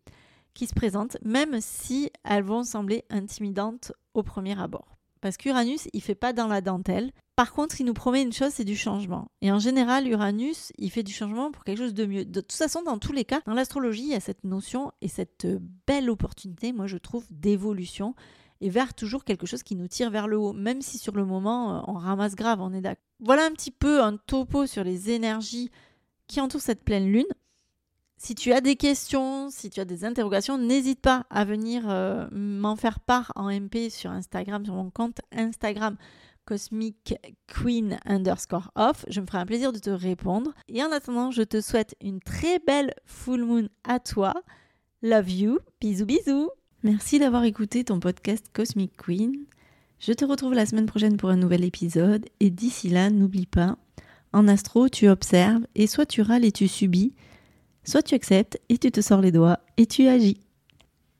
qui 0.54 0.66
se 0.66 0.74
présentent, 0.74 1.18
même 1.22 1.60
si 1.60 2.10
elles 2.24 2.42
vont 2.42 2.64
sembler 2.64 3.04
intimidantes 3.10 3.92
au 4.14 4.22
premier 4.22 4.58
abord. 4.58 4.96
Parce 5.20 5.36
qu'Uranus, 5.36 5.88
il 5.92 6.00
fait 6.00 6.14
pas 6.14 6.32
dans 6.32 6.46
la 6.48 6.62
dentelle. 6.62 7.12
Par 7.40 7.54
contre, 7.54 7.80
il 7.80 7.86
nous 7.86 7.94
promet 7.94 8.20
une 8.20 8.34
chose, 8.34 8.52
c'est 8.52 8.66
du 8.66 8.76
changement. 8.76 9.30
Et 9.40 9.50
en 9.50 9.58
général, 9.58 10.06
Uranus, 10.06 10.74
il 10.76 10.90
fait 10.90 11.02
du 11.02 11.14
changement 11.14 11.50
pour 11.50 11.64
quelque 11.64 11.78
chose 11.78 11.94
de 11.94 12.04
mieux. 12.04 12.26
De 12.26 12.42
toute 12.42 12.52
façon, 12.52 12.82
dans 12.82 12.98
tous 12.98 13.14
les 13.14 13.24
cas, 13.24 13.40
dans 13.46 13.54
l'astrologie, 13.54 14.02
il 14.02 14.08
y 14.08 14.14
a 14.14 14.20
cette 14.20 14.44
notion 14.44 14.92
et 15.00 15.08
cette 15.08 15.46
belle 15.86 16.10
opportunité, 16.10 16.74
moi 16.74 16.86
je 16.86 16.98
trouve, 16.98 17.24
d'évolution 17.30 18.14
et 18.60 18.68
vers 18.68 18.92
toujours 18.92 19.24
quelque 19.24 19.46
chose 19.46 19.62
qui 19.62 19.74
nous 19.74 19.88
tire 19.88 20.10
vers 20.10 20.28
le 20.28 20.36
haut, 20.36 20.52
même 20.52 20.82
si 20.82 20.98
sur 20.98 21.16
le 21.16 21.24
moment, 21.24 21.78
euh, 21.78 21.80
on 21.86 21.94
ramasse 21.94 22.34
grave, 22.34 22.60
on 22.60 22.74
est 22.74 22.82
d'accord. 22.82 23.02
Voilà 23.20 23.46
un 23.46 23.52
petit 23.52 23.70
peu 23.70 24.02
un 24.02 24.18
topo 24.18 24.66
sur 24.66 24.84
les 24.84 25.08
énergies 25.08 25.70
qui 26.26 26.42
entourent 26.42 26.60
cette 26.60 26.84
pleine 26.84 27.10
lune. 27.10 27.24
Si 28.18 28.34
tu 28.34 28.52
as 28.52 28.60
des 28.60 28.76
questions, 28.76 29.48
si 29.48 29.70
tu 29.70 29.80
as 29.80 29.86
des 29.86 30.04
interrogations, 30.04 30.58
n'hésite 30.58 31.00
pas 31.00 31.24
à 31.30 31.46
venir 31.46 31.88
euh, 31.88 32.28
m'en 32.32 32.76
faire 32.76 33.00
part 33.00 33.32
en 33.34 33.50
MP 33.50 33.88
sur 33.88 34.10
Instagram, 34.10 34.62
sur 34.62 34.74
mon 34.74 34.90
compte 34.90 35.22
Instagram 35.32 35.96
Cosmic 36.50 37.14
Queen 37.46 38.00
underscore 38.04 38.72
off. 38.74 39.04
Je 39.08 39.20
me 39.20 39.26
ferai 39.26 39.38
un 39.38 39.46
plaisir 39.46 39.72
de 39.72 39.78
te 39.78 39.88
répondre. 39.88 40.52
Et 40.66 40.82
en 40.82 40.90
attendant, 40.90 41.30
je 41.30 41.42
te 41.42 41.60
souhaite 41.60 41.94
une 42.02 42.18
très 42.18 42.58
belle 42.58 42.92
full 43.06 43.44
moon 43.44 43.68
à 43.84 44.00
toi. 44.00 44.34
Love 45.00 45.30
you. 45.30 45.58
Bisous 45.80 46.06
bisous. 46.06 46.50
Merci 46.82 47.20
d'avoir 47.20 47.44
écouté 47.44 47.84
ton 47.84 48.00
podcast 48.00 48.46
Cosmic 48.52 48.96
Queen. 48.96 49.44
Je 50.00 50.12
te 50.12 50.24
retrouve 50.24 50.54
la 50.54 50.66
semaine 50.66 50.86
prochaine 50.86 51.16
pour 51.16 51.30
un 51.30 51.36
nouvel 51.36 51.62
épisode. 51.62 52.26
Et 52.40 52.50
d'ici 52.50 52.88
là, 52.88 53.10
n'oublie 53.10 53.46
pas, 53.46 53.76
en 54.32 54.48
astro, 54.48 54.88
tu 54.88 55.08
observes 55.08 55.64
et 55.76 55.86
soit 55.86 56.06
tu 56.06 56.20
râles 56.20 56.44
et 56.44 56.50
tu 56.50 56.66
subis 56.66 57.14
Soit 57.84 58.02
tu 58.02 58.16
acceptes 58.16 58.58
et 58.68 58.76
tu 58.76 58.90
te 58.90 59.00
sors 59.00 59.20
les 59.20 59.30
doigts 59.30 59.60
et 59.76 59.86
tu 59.86 60.08
agis. 60.08 60.40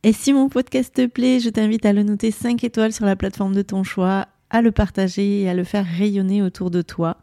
Et 0.03 0.13
si 0.13 0.33
mon 0.33 0.49
podcast 0.49 0.93
te 0.93 1.07
plaît, 1.07 1.39
je 1.39 1.51
t'invite 1.51 1.87
à 1.87 1.93
le 1.93 2.03
noter 2.03 2.33
5 2.33 2.65
étoiles 2.65 2.93
sur 2.93 3.07
la 3.07 3.15
plateforme 3.15 3.55
de 3.55 3.63
ton 3.63 3.85
choix, 3.85 4.27
à 4.51 4.63
le 4.63 4.73
partager 4.73 5.43
et 5.43 5.49
à 5.49 5.55
le 5.55 5.65
faire 5.65 5.87
rayonner 5.87 6.43
autour 6.43 6.71
de 6.71 6.83
toi. 6.83 7.19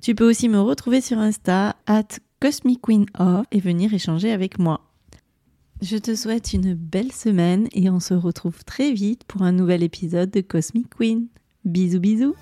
Tu 0.00 0.14
peux 0.14 0.28
aussi 0.28 0.48
me 0.48 0.60
retrouver 0.60 1.00
sur 1.00 1.18
Insta, 1.18 1.76
at 1.86 2.08
CosmicQueenOf, 2.40 3.46
et 3.50 3.60
venir 3.60 3.92
échanger 3.92 4.32
avec 4.32 4.58
moi. 4.58 4.90
Je 5.82 5.96
te 5.96 6.14
souhaite 6.14 6.52
une 6.52 6.74
belle 6.74 7.12
semaine 7.12 7.68
et 7.72 7.88
on 7.88 8.00
se 8.00 8.14
retrouve 8.14 8.64
très 8.64 8.92
vite 8.92 9.24
pour 9.24 9.42
un 9.42 9.52
nouvel 9.52 9.82
épisode 9.82 10.30
de 10.30 10.40
Cosmic 10.42 10.88
Queen. 10.90 11.26
Bisous 11.64 12.00
bisous 12.00 12.34